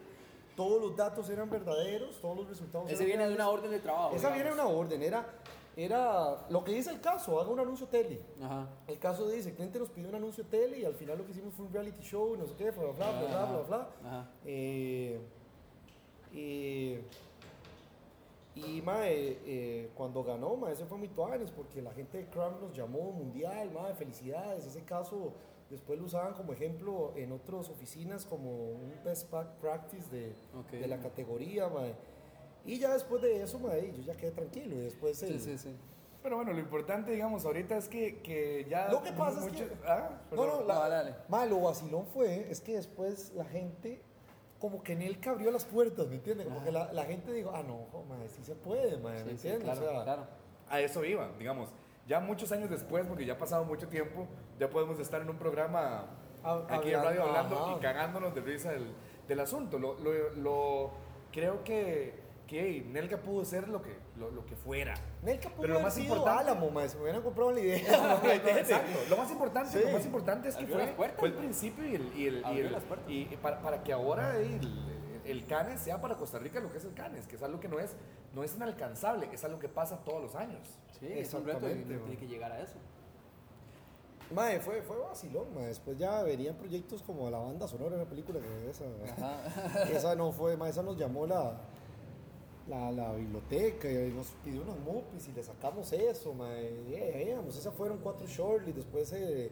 [0.55, 3.79] Todos los datos eran verdaderos, todos los resultados Ese eran viene de una orden de
[3.79, 4.15] trabajo.
[4.15, 5.01] Esa viene de una orden.
[5.01, 5.25] Era,
[5.77, 8.19] era lo que dice el caso, haga un anuncio tele.
[8.41, 8.67] Ajá.
[8.87, 11.31] El caso dice, el cliente nos pidió un anuncio tele y al final lo que
[11.31, 13.89] hicimos fue un reality show, no sé qué, bla, bla, bla, bla, bla, bla, bla.
[14.03, 14.31] Ajá.
[14.43, 15.21] Eh,
[16.33, 17.03] eh,
[18.67, 22.59] y mae, eh, cuando ganó, mae, ese fue muy tuanes porque la gente de Cram
[22.61, 24.65] nos llamó mundial, mae, felicidades.
[24.65, 25.33] Ese caso
[25.69, 29.31] después lo usaban como ejemplo en otras oficinas como un best
[29.61, 30.71] practice de, Ok.
[30.71, 31.93] de la categoría, mae.
[32.65, 34.75] Y ya después de eso, mae, yo ya quedé tranquilo.
[34.75, 35.75] Y después Sí, el- sí, sí.
[36.21, 38.89] Pero bueno, lo importante, digamos, ahorita es que, que ya...
[38.91, 41.15] Lo que pasa es mucho- que- Ah, No, no, la, No, dale.
[41.29, 44.01] mae, lo vacilón fue, es que después la gente,
[44.59, 46.47] como que en él abrió las puertas, ¿me entiendes?
[46.47, 49.37] Como que la, la gente dijo, ah, no, mae, sí se puede, mae, ¿me Sí,
[49.37, 49.63] sí, entiendes?
[49.63, 50.27] claro, o sea, claro.
[50.69, 51.69] A eso iba, digamos.
[52.07, 54.27] Ya muchos años después, porque ya ha pasado mucho tiempo,
[54.59, 56.05] ya podemos estar en un programa
[56.69, 57.75] aquí en radio hablando ajá.
[57.77, 58.91] y cagándonos de risa del,
[59.27, 59.77] del asunto.
[59.79, 60.91] Lo, lo- lo-
[61.31, 64.93] creo que, que hey, Nelka pudo ser lo que, lo, lo que fuera.
[65.23, 67.77] Pero lo más importante- Álamo, mae, se me hubieran comprado la idea.
[68.57, 68.99] Exacto.
[69.09, 69.85] Lo más importante, Sí.
[69.85, 72.27] lo más importante es que Abrió fue, las puertas, fue el principio y el, y
[72.27, 73.09] el, y Abrió el- las puertas.
[73.09, 74.59] y para, para que ahora el,
[75.25, 77.67] el Canes sea para Costa Rica lo que es el Canes, que es algo que
[77.67, 77.95] no es,
[78.33, 80.67] no es inalcanzable, es algo que pasa todos los años.
[80.99, 82.03] Sí, es un reto y Exactamente, uno man.
[82.09, 82.75] tiene que llegar a eso.
[84.33, 85.67] Mae, fue, fue vacilón, mae.
[85.67, 88.85] Después ya venían proyectos como la banda sonora de la película, que esa,
[89.91, 91.57] esa no fue, mae, esa nos llamó la,
[92.69, 96.69] la, la biblioteca y nos pidió unos mupis y le sacamos eso, mae.
[96.89, 99.51] Eh, digamos, esas fueron cuatro shorts y después eh,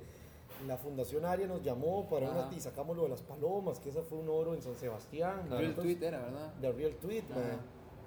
[0.67, 2.47] la Fundación Aria nos llamó para Ajá.
[2.47, 5.47] una, y sacamos lo de las palomas, que esa fue un oro en San Sebastián.
[5.49, 5.59] mae.
[5.59, 6.53] Real tweet era, ¿verdad?
[6.55, 7.23] de Real Tweet.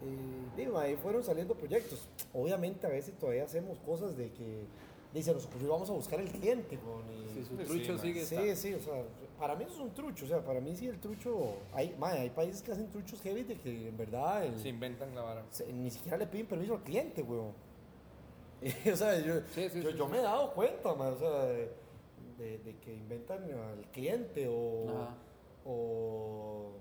[0.03, 2.07] Y, fueron saliendo proyectos.
[2.33, 4.65] Obviamente a veces todavía hacemos cosas de que
[5.13, 6.79] dice, nos ocurrió, vamos a buscar el cliente.
[6.79, 8.01] con y- Sí, su Sí, trucho man.
[8.03, 9.03] sigue Sí, está- sí, o sea,
[9.39, 12.19] para mí eso es un trucho, o sea, para mí sí el trucho, hay, mae,
[12.21, 15.45] hay países que hacen truchos heavy de que en verdad el- Se inventan la vara.
[15.51, 17.53] se- ni siquiera le piden permiso al cliente, weón.
[18.93, 20.13] o sea, yo, Sí, sí, yo, sí, yo sí.
[20.13, 21.71] me he dado cuenta, mae, o sea, de,
[22.39, 25.15] de- de que inventan al cliente o, Ajá.
[25.65, 26.73] o,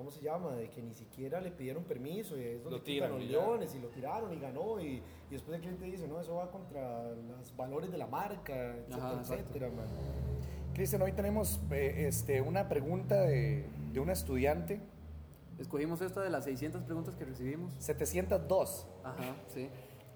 [0.00, 0.56] ¿cómo se llama?
[0.56, 3.80] De que ni siquiera le pidieron permiso y es donde Lo tiran los leones y
[3.80, 7.54] lo tiraron y ganó y, y después el cliente dice, no, eso va contra los
[7.54, 9.84] valores de la marca, etcétera, Ajá, etcétera, man.
[10.72, 14.80] Cristian, hoy tenemos eh, este, una pregunta de, de una estudiante,
[15.58, 17.74] Escogimos esta de las 600 preguntas que recibimos.
[17.80, 18.86] 702.
[19.04, 19.68] Ajá, sí.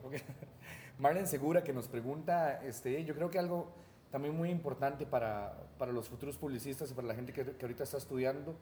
[0.02, 0.14] Ok.
[0.98, 3.70] Marlene Segura que nos pregunta, este, yo creo que algo
[4.10, 7.84] también muy importante para, para los futuros publicistas y para la gente que, que ahorita
[7.84, 8.56] está estudiando.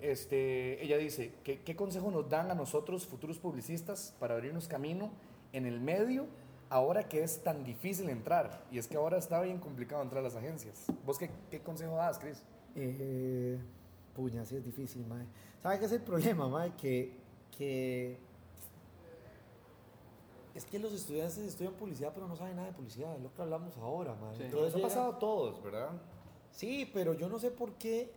[0.00, 5.10] Este, ella dice, ¿qué, ¿qué consejo nos dan a nosotros, futuros publicistas, para abrirnos camino
[5.52, 6.26] en el medio
[6.68, 8.64] ahora que es tan difícil entrar?
[8.70, 10.86] Y es que ahora está bien complicado entrar a las agencias.
[11.04, 12.42] ¿Vos qué, qué consejo das, Cris?
[12.74, 13.58] Eh,
[14.14, 15.24] puña, sí es difícil, mae.
[15.62, 16.72] ¿Sabe qué es el problema, mae?
[16.76, 17.12] Que,
[17.56, 18.18] que
[20.54, 23.42] es que los estudiantes estudian publicidad, pero no saben nada de publicidad, es lo que
[23.42, 24.36] hablamos ahora, mae.
[24.36, 24.42] Sí.
[24.44, 25.90] Entonces Eso ha pasado a todos, ¿verdad?
[26.50, 28.10] Sí, pero yo no sé por qué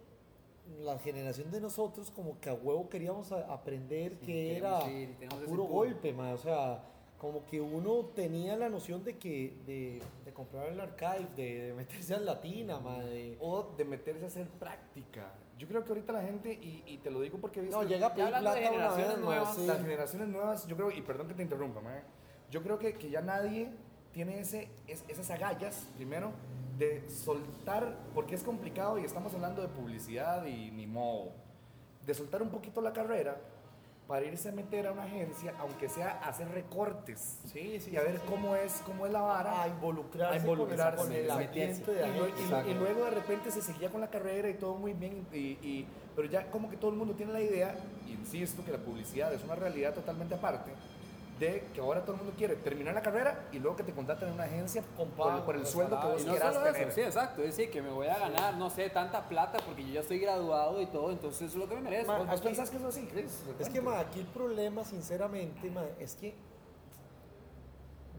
[0.82, 5.16] la generación de nosotros como que a huevo queríamos a- aprender Sí, que era ir,
[5.32, 6.34] a puro golpe, mae.
[6.34, 6.84] O sea,
[7.18, 11.74] como que uno tenía la noción de que de, de comprar el archive, de, de
[11.74, 13.06] meterse al latina, mae.
[13.06, 15.34] de- O de meterse a hacer práctica.
[15.58, 17.82] Yo creo que ahorita la gente, y, y te lo digo porque he visto...
[17.82, 19.68] No, llega a pedir de una generaciones vez, nuevas, sí.
[19.68, 22.02] Las generaciones nuevas, yo creo, y perdón que te interrumpa, mae,
[22.50, 23.70] yo creo que, que ya nadie
[24.14, 26.32] tiene ese, es- esas agallas, primero,
[26.80, 31.32] de soltar, porque es complicado y estamos hablando de publicidad y ni modo,
[32.06, 33.38] de soltar un poquito la carrera
[34.08, 37.38] para irse a meter a una agencia, aunque sea a hacer recortes.
[37.46, 38.24] Sí, sí, Y a ver sí.
[38.28, 39.62] cómo es, cómo es la vara.
[39.62, 43.62] a involucrarse, a involucrarse, con, el, ambiente de Y, y- y luego de repente se
[43.62, 46.90] seguía con la carrera y todo muy bien, y, y- pero ya como que todo
[46.90, 47.76] el mundo tiene la idea,
[48.08, 50.72] insisto, que la publicidad es una realidad totalmente aparte,
[51.40, 54.28] de que ahora todo el mundo quiere terminar la carrera y luego que te contraten
[54.28, 56.66] en una agencia Con por, pago, por el sueldo que vos Y no quieras solo
[56.66, 56.92] eso, tener.
[56.92, 57.42] sí, exacto.
[57.42, 60.20] Es decir, que me voy a ganar, no sé, tanta plata porque yo ya estoy
[60.20, 62.18] graduado y todo, entonces eso es lo que me merezco.
[62.18, 63.44] ¿Vos, aquí- pensás que eso es así, Chris?
[63.58, 66.36] Es que, ma, aquí el problema, sinceramente, ma, es que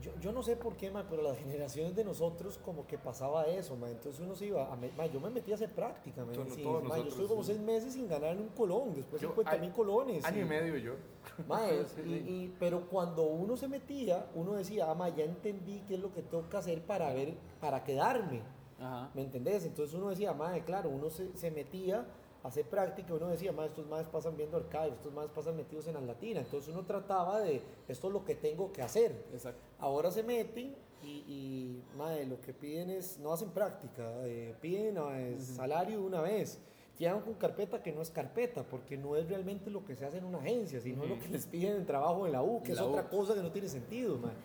[0.01, 3.46] yo, yo no sé por qué, ma, pero las generaciones de nosotros como que pasaba
[3.46, 3.90] eso, ma.
[3.90, 6.32] Entonces uno se iba, a me- ma, yo me metí a hacer práctica, ma.
[6.32, 7.53] Sí, ma, yo nosotros, estuve como sí.
[7.53, 10.24] seis meses sin ganar un colón, después Yo, 50 mil año- colones.
[10.24, 10.94] Año y y- medio yo.
[11.94, 12.12] Sí, y-
[12.44, 16.12] y- pero cuando uno se metía, uno decía, ah, ma, ya entendí qué es lo
[16.12, 18.42] que tengo que hacer para ver, para quedarme.
[18.78, 19.11] Ajá.
[19.14, 19.64] ¿Me entendés?
[19.66, 22.07] Entonces uno decía, madre, claro, uno se, se metía
[22.43, 25.95] hacer práctica, uno decía, madre, estos madres pasan viendo arcade, estos madres pasan metidos en
[25.95, 26.41] la latina.
[26.41, 29.26] Entonces uno trataba de, esto es lo que tengo que hacer.
[29.32, 29.61] Exacto.
[29.78, 34.97] Ahora se meten y, y madre, lo que piden es, no hacen práctica, eh, piden
[34.99, 36.59] eh, salario de una vez.
[36.99, 40.18] Llegan con carpeta que no es carpeta, porque no es realmente lo que se hace
[40.18, 42.72] en una agencia, sino lo que les piden en trabajo en la U, que En
[42.72, 42.91] es la U.
[42.91, 44.36] otra cosa que no tiene sentido, madre.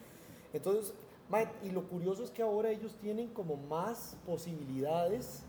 [0.54, 0.94] Entonces,
[1.28, 5.44] mae, y lo curioso es que ahora ellos tienen como más posibilidades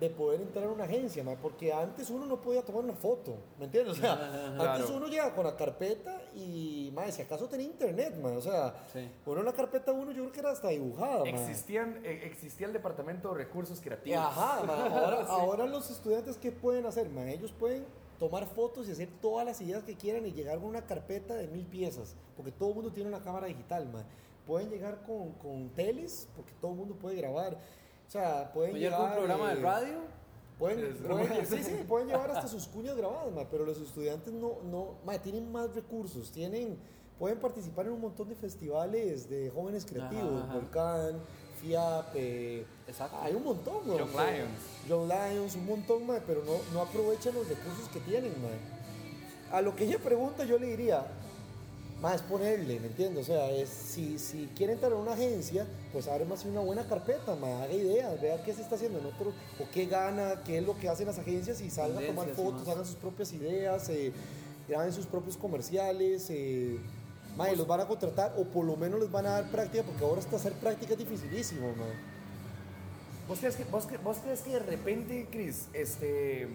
[0.00, 3.36] de poder entrar a una agencia, mae, porque antes uno no podía tomar una foto,
[3.58, 3.98] ¿me entiendes?
[3.98, 4.12] O sea,
[4.46, 4.96] antes Claro.
[4.96, 9.06] uno llegaba con la carpeta y, mae, si acaso tenía internet, mae, o sea, Sí.
[9.26, 11.28] uno la carpeta uno yo creo que era hasta dibujada.
[11.28, 14.18] Existían, eh, existía el departamento de recursos creativos.
[14.24, 17.10] Ajá, mae, ahora, ahora los estudiantes, ¿qué pueden hacer?
[17.10, 17.34] mae?
[17.34, 17.84] Ellos pueden
[18.18, 21.46] tomar fotos y hacer todas las ideas que quieran y llegar con una carpeta de
[21.48, 24.04] mil piezas, porque todo el mundo tiene una cámara digital, mae.
[24.46, 27.58] Pueden llegar con, con teles, porque todo el mundo puede grabar.
[28.10, 29.02] O sea, pueden Oye, llegar...
[29.02, 29.98] un programa eh, de radio?
[30.58, 30.96] Pueden,
[31.48, 35.20] sí, sí, pueden llevar hasta sus cuñas grabadas, mae, pero los estudiantes no, no, mae,
[35.20, 36.76] tienen más recursos, tienen,
[37.20, 40.54] pueden participar en un montón de festivales de jóvenes creativos, Ajá, ajá.
[40.54, 41.20] Volcán,
[41.60, 43.16] FIAP, eh, Exacto.
[43.22, 44.88] hay un montón, Young pero- Lions.
[44.88, 48.58] Young Lions, un montón, mae, pero no, no aprovechan los recursos que tienen, mae.
[49.56, 51.06] A lo que ella pregunta yo le diría,
[52.00, 53.28] más es ponerle, ¿me entiendes?
[53.28, 57.34] O sea, es, si, si quiere entrar a una agencia, pues más una buena carpeta,
[57.36, 60.66] más haga ideas, vea qué se está haciendo en otro, o qué gana, qué es
[60.66, 64.12] lo que hacen las agencias y salga a tomar fotos, hagan sus propias ideas, eh,
[64.66, 66.78] graben sus propios comerciales, eh,
[67.36, 70.02] mae, los van a contratar o por lo menos les van a dar práctica, porque
[70.02, 72.10] ahora hasta hacer práctica es dificilísimo, mae.
[73.28, 73.86] ¿Vos crees que, vos
[74.24, 76.48] crees que de repente, Cris, este,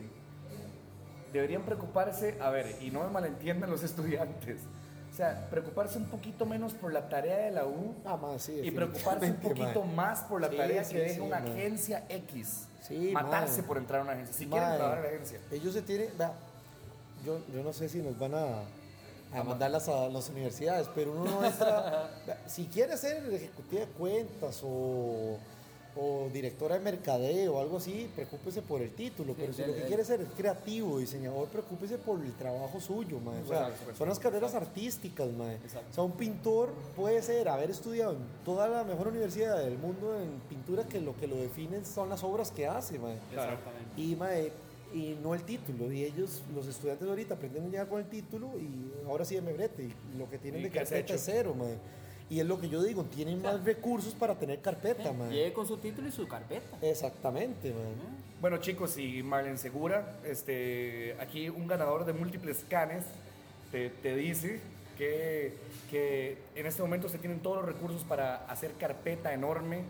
[1.31, 4.61] deberían preocuparse, a ver, y no me malentiendan los estudiantes,
[5.15, 8.59] o sea, preocuparse un poquito menos por la tarea de la U Ah, mae, sí,
[8.61, 12.03] y preocuparse un poquito más por la Sí, tarea sí, que deje sí, una agencia
[12.09, 12.67] X.
[12.81, 14.35] Sí, Matarse por entrar a una agencia.
[14.35, 15.39] Si quieren trabajar en la agencia.
[15.51, 16.33] Ellos se tienen, vea,
[17.25, 21.23] yo, yo no sé si nos van a, a mandarlas a las universidades, pero uno
[21.23, 22.09] no entra,
[22.45, 25.37] si quiere ser ejecutiva de cuentas o,
[25.97, 29.73] o directora de mercadeo o algo así, preocúpese por el título, pero si el- lo
[29.75, 33.41] que el- quiere ser es creativo, diseñador, preocúpese por el trabajo suyo, mae.
[33.41, 33.97] O sea, Exacto, exacto.
[33.97, 35.55] son las carreras artísticas, mae.
[35.55, 35.87] Exacto.
[35.91, 40.19] O sea, un pintor puede ser, haber estudiado en toda la mejor universidad del mundo
[40.21, 43.15] en pintura que lo que lo definen son las obras que hace, mae.
[43.31, 44.01] Exactamente.
[44.01, 44.51] Y, mae,
[44.93, 45.91] y no el título.
[45.91, 49.53] Y ellos, los estudiantes de ahorita, pretenden llegar con el título y ahora sí me
[49.53, 49.83] brete.
[49.83, 51.77] Y lo que tienen ¿Y de carpeta es cero, mae.
[52.29, 55.29] Y es lo que yo digo, tienen más recursos para tener carpeta, mae.
[55.29, 56.77] Llegue con su título y su carpeta.
[56.81, 57.93] Exactamente, mae.
[58.41, 63.03] Bueno chicos, y Marlene Segura, este, aquí un ganador de múltiples canes
[63.71, 64.59] te, te dice
[64.97, 65.53] que,
[65.89, 69.83] que en este momento se tienen todos los recursos para hacer carpeta enorme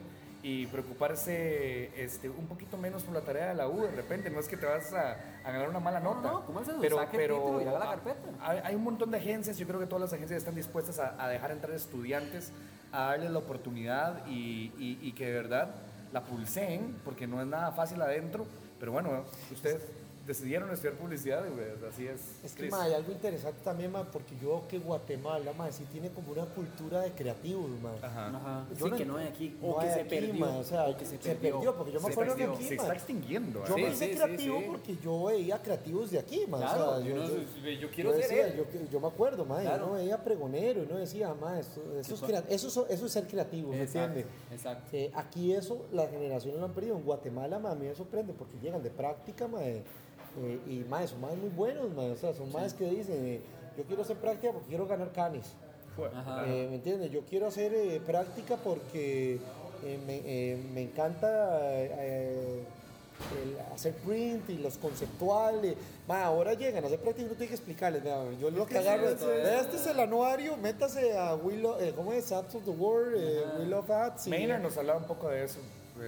[0.48, 4.39] y preocuparse este, un poquito menos por la tarea de la U de repente, no
[4.39, 6.32] es que te vas a, a ganar una mala No, nota.
[6.32, 6.78] no, ¿cómo es eso?
[6.80, 8.20] Pero, Saque pero título y haga la carpeta.
[8.41, 11.16] Hay, hay un montón de agencias, yo creo que todas las agencias están dispuestas a,
[11.24, 12.52] a dejar entrar estudiantes,
[12.91, 15.72] a darles la oportunidad y, y- y que de verdad
[16.14, 18.46] la pulseen, porque no es nada fácil adentro,
[18.80, 19.82] pero bueno, ustedes
[20.26, 22.22] decidieron estudiar publicidad, y, pues, así es.
[22.44, 25.86] Es que ma, hay algo interesante también, ma, porque yo veo que Guatemala ma, sí
[25.92, 27.70] tiene como una cultura de creativos.
[27.82, 27.92] Ma.
[28.02, 28.28] Ajá.
[28.30, 28.66] Ajá.
[28.76, 29.56] Yo sí, no que no hay aquí.
[29.62, 30.34] no O que hay se aquí, perdió.
[30.34, 31.52] ma, o sea, o que se se perdió.
[31.56, 33.60] perdió, porque yo me se, acuerdo que aquí, se ma, está extinguiendo.
[33.60, 33.64] ¿eh?
[33.68, 34.66] yo Sí, me hice sí, creativo sí.
[34.68, 37.92] porque yo veía creativos de aquí, ma, o Claro, sea, yo, yo- no- yo- yo
[37.92, 38.56] quiero yo ser él.
[38.58, 39.78] yo, yo me acuerdo, ma, Claro.
[39.84, 43.06] yo no veía pregonero y no decía, ma, esto- eso, es crea- eso, so- eso
[43.06, 44.26] es ser creativo, ¿me entiendes?
[44.52, 44.88] exacto.
[44.92, 46.96] Eh, aquí eso, las generaciones lo han perdido.
[46.98, 49.60] En Guatemala, ma, a mí me sorprende porque llegan de práctica, ma,
[50.38, 53.42] eh, y ma, son más muy buenos, ma, o sea, son más que dicen, eh,
[53.78, 55.46] yo quiero hacer práctica porque quiero ganar canes.
[56.14, 56.44] Ajá.
[56.48, 57.10] Eh, ¿Me entiendes?
[57.12, 59.40] Yo quiero hacer eh, práctica porque
[59.84, 62.64] eh, me, eh, me encanta eh,
[63.44, 65.76] el hacer print y los conceptuales.
[66.08, 68.04] Ma, ahora llegan a hacer práctica y no tiene que explicarles.
[68.04, 71.94] vea, yo lo que agarro es, este es el anuario, métase a Will of- eh,
[71.96, 72.30] ¿cómo es?
[72.34, 74.28] Apps of the World, eh, Will of Ads.
[74.28, 75.60] y- Maynard nos hablaba un poco de eso.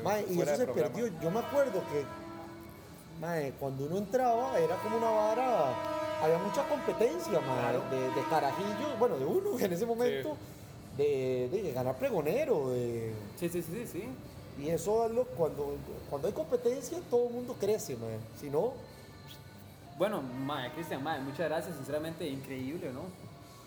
[0.03, 0.93] Ma, y eso se programa.
[0.93, 1.21] perdió.
[1.21, 2.03] Yo me acuerdo que
[3.19, 5.73] ma, cuando uno entraba era como una vara,
[6.23, 7.39] había mucha competencia
[7.91, 10.35] de, de carajillos, bueno, de uno en ese momento,
[10.97, 12.69] de, de ganar pregonero.
[12.71, 14.63] de- Sí, sí, sí, sí, sí.
[14.63, 15.75] y eso es lo, cuando,
[16.09, 18.07] cuando hay competencia todo el mundo crece, ma.
[18.39, 18.73] si no,
[19.97, 23.01] Bueno, mae, Cristian, mae, muchas gracias, sinceramente, increíble, ¿no?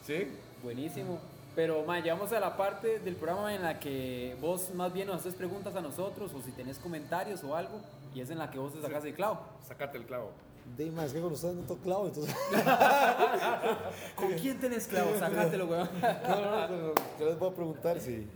[0.07, 0.29] Sí.
[0.63, 1.19] Buenísimo.
[1.57, 5.17] Pero, ma, llegamos a la parte del programa en la que vos más bien nos
[5.17, 7.81] haces preguntas a nosotros o si tenés comentarios o algo
[8.15, 9.41] y es en la que vos te sacas el clavo.
[9.67, 10.31] Sacate el clavo.
[10.77, 12.35] Dime, es que con ustedes no toco clavo, entonces.
[14.17, 15.11] ¿Con quién tenés clavo?
[15.19, 15.89] Sacátelo, weón.
[16.03, 18.29] No, no, no, pero yo les voy a preguntar si.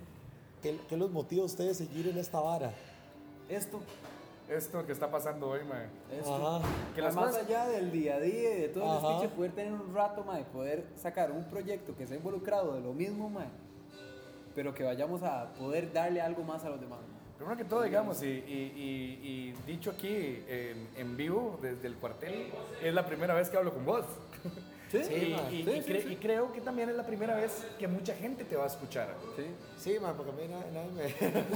[0.62, 2.72] ¿Qué, qué los motiva a ustedes a seguir en esta vara?
[3.48, 3.80] Esto,
[4.48, 5.86] Esto que está pasando hoy, mae.
[6.18, 6.34] esto.
[6.56, 6.66] Ajá.
[6.94, 9.52] Que las más cosas- allá del día a día y de todo el speech, poder
[9.52, 13.28] tener un rato, ma, de poder sacar un proyecto que sea involucrado de lo mismo,
[13.28, 13.44] ma,
[14.54, 17.00] pero que vayamos a poder darle algo más a los demás.
[17.00, 17.18] ma.
[17.36, 21.94] Primero que todo, digamos, y, y- y- y dicho aquí en, en vivo desde el
[21.96, 22.46] cuartel,
[22.82, 24.04] es la primera vez que hablo con vos.
[24.92, 25.50] Sí, y, ma.
[25.50, 26.12] y- Sí, y sí, cre- sí.
[26.12, 29.08] y creo que también es la primera vez que mucha gente te va a escuchar.
[29.36, 29.44] Sí.
[29.76, 31.50] Sí, man, porque a mí nadie, nadie me.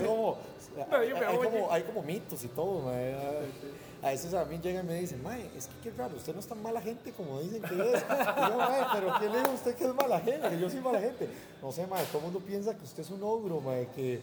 [0.06, 0.38] Como,
[0.90, 1.50] No, yo me hay, oye.
[1.50, 3.14] como, hay como mitos y todo, mae.
[4.02, 6.40] A veces a mí llegan y me dicen, mae, es que qué raro, usted no
[6.40, 8.00] es tan mala gente como dicen que es.
[8.02, 10.48] Y yo, mae, pero ¿quién le dijo a usted que es mala gente?
[10.48, 11.28] Que yo soy mala gente.
[11.60, 14.20] No sé, mae, todo el mundo piensa que usted es un ogro, mae, que,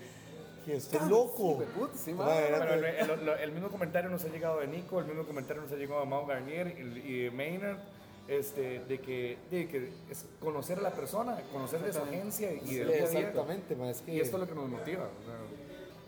[0.67, 1.63] que usted es loco.
[1.95, 5.61] Sí, Pero el, el- el mismo comentario nos ha llegado de Nico, el mismo comentario
[5.63, 7.77] nos ha llegado de Mau Garnier y, y de Maynard,
[8.27, 12.59] este, de, que, de que es conocer a la persona, conocer de su agencia y
[12.67, 12.97] Sí, a día.
[12.97, 14.13] exactamente, es que.
[14.13, 15.03] Y esto es lo que nos motiva.
[15.05, 15.35] o sea.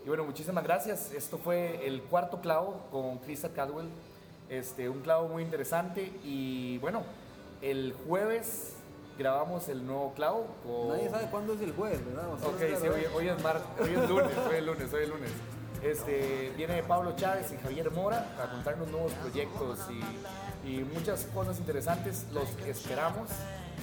[0.05, 1.13] Y bueno, muchísimas gracias.
[1.13, 3.87] Esto fue el cuarto clavo con Krista Cadwell.
[4.49, 6.11] Este, un clavo muy interesante.
[6.23, 7.03] Y bueno,
[7.61, 8.73] el jueves
[9.19, 10.47] grabamos el nuevo clavo.
[10.63, 10.87] Con...
[10.89, 12.33] Nadie sabe cuándo es el jueves, ¿verdad?
[12.33, 15.03] O sea, Ok, sí, hoy, hoy es mar- hoy es lunes, hoy es lunes, hoy
[15.03, 15.31] es lunes.
[15.83, 19.79] Este, viene Pablo Chávez y Javier Mora a contarnos nuevos proyectos
[20.65, 22.25] y, y muchas cosas interesantes.
[22.33, 23.29] Los esperamos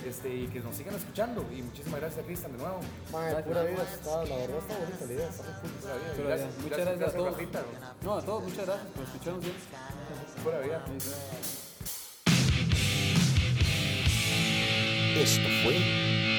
[0.07, 1.43] este, y que nos sigan escuchando.
[1.57, 2.80] Y muchísimas gracias a Cristian de nuevo.
[3.11, 3.99] Gracias, pura vida, gracias.
[4.01, 6.14] está, la verdad está bonita la idea, está vida.
[6.16, 6.49] Pura vida.
[6.62, 7.32] Muchas gracias a todos.
[7.32, 7.62] Rafita.
[8.03, 9.57] No, a todos, muchas gracias por escucharnos bien.
[10.45, 10.84] Pura vida.
[15.17, 15.77] Esto fue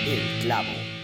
[0.05, 0.96] El Clavo.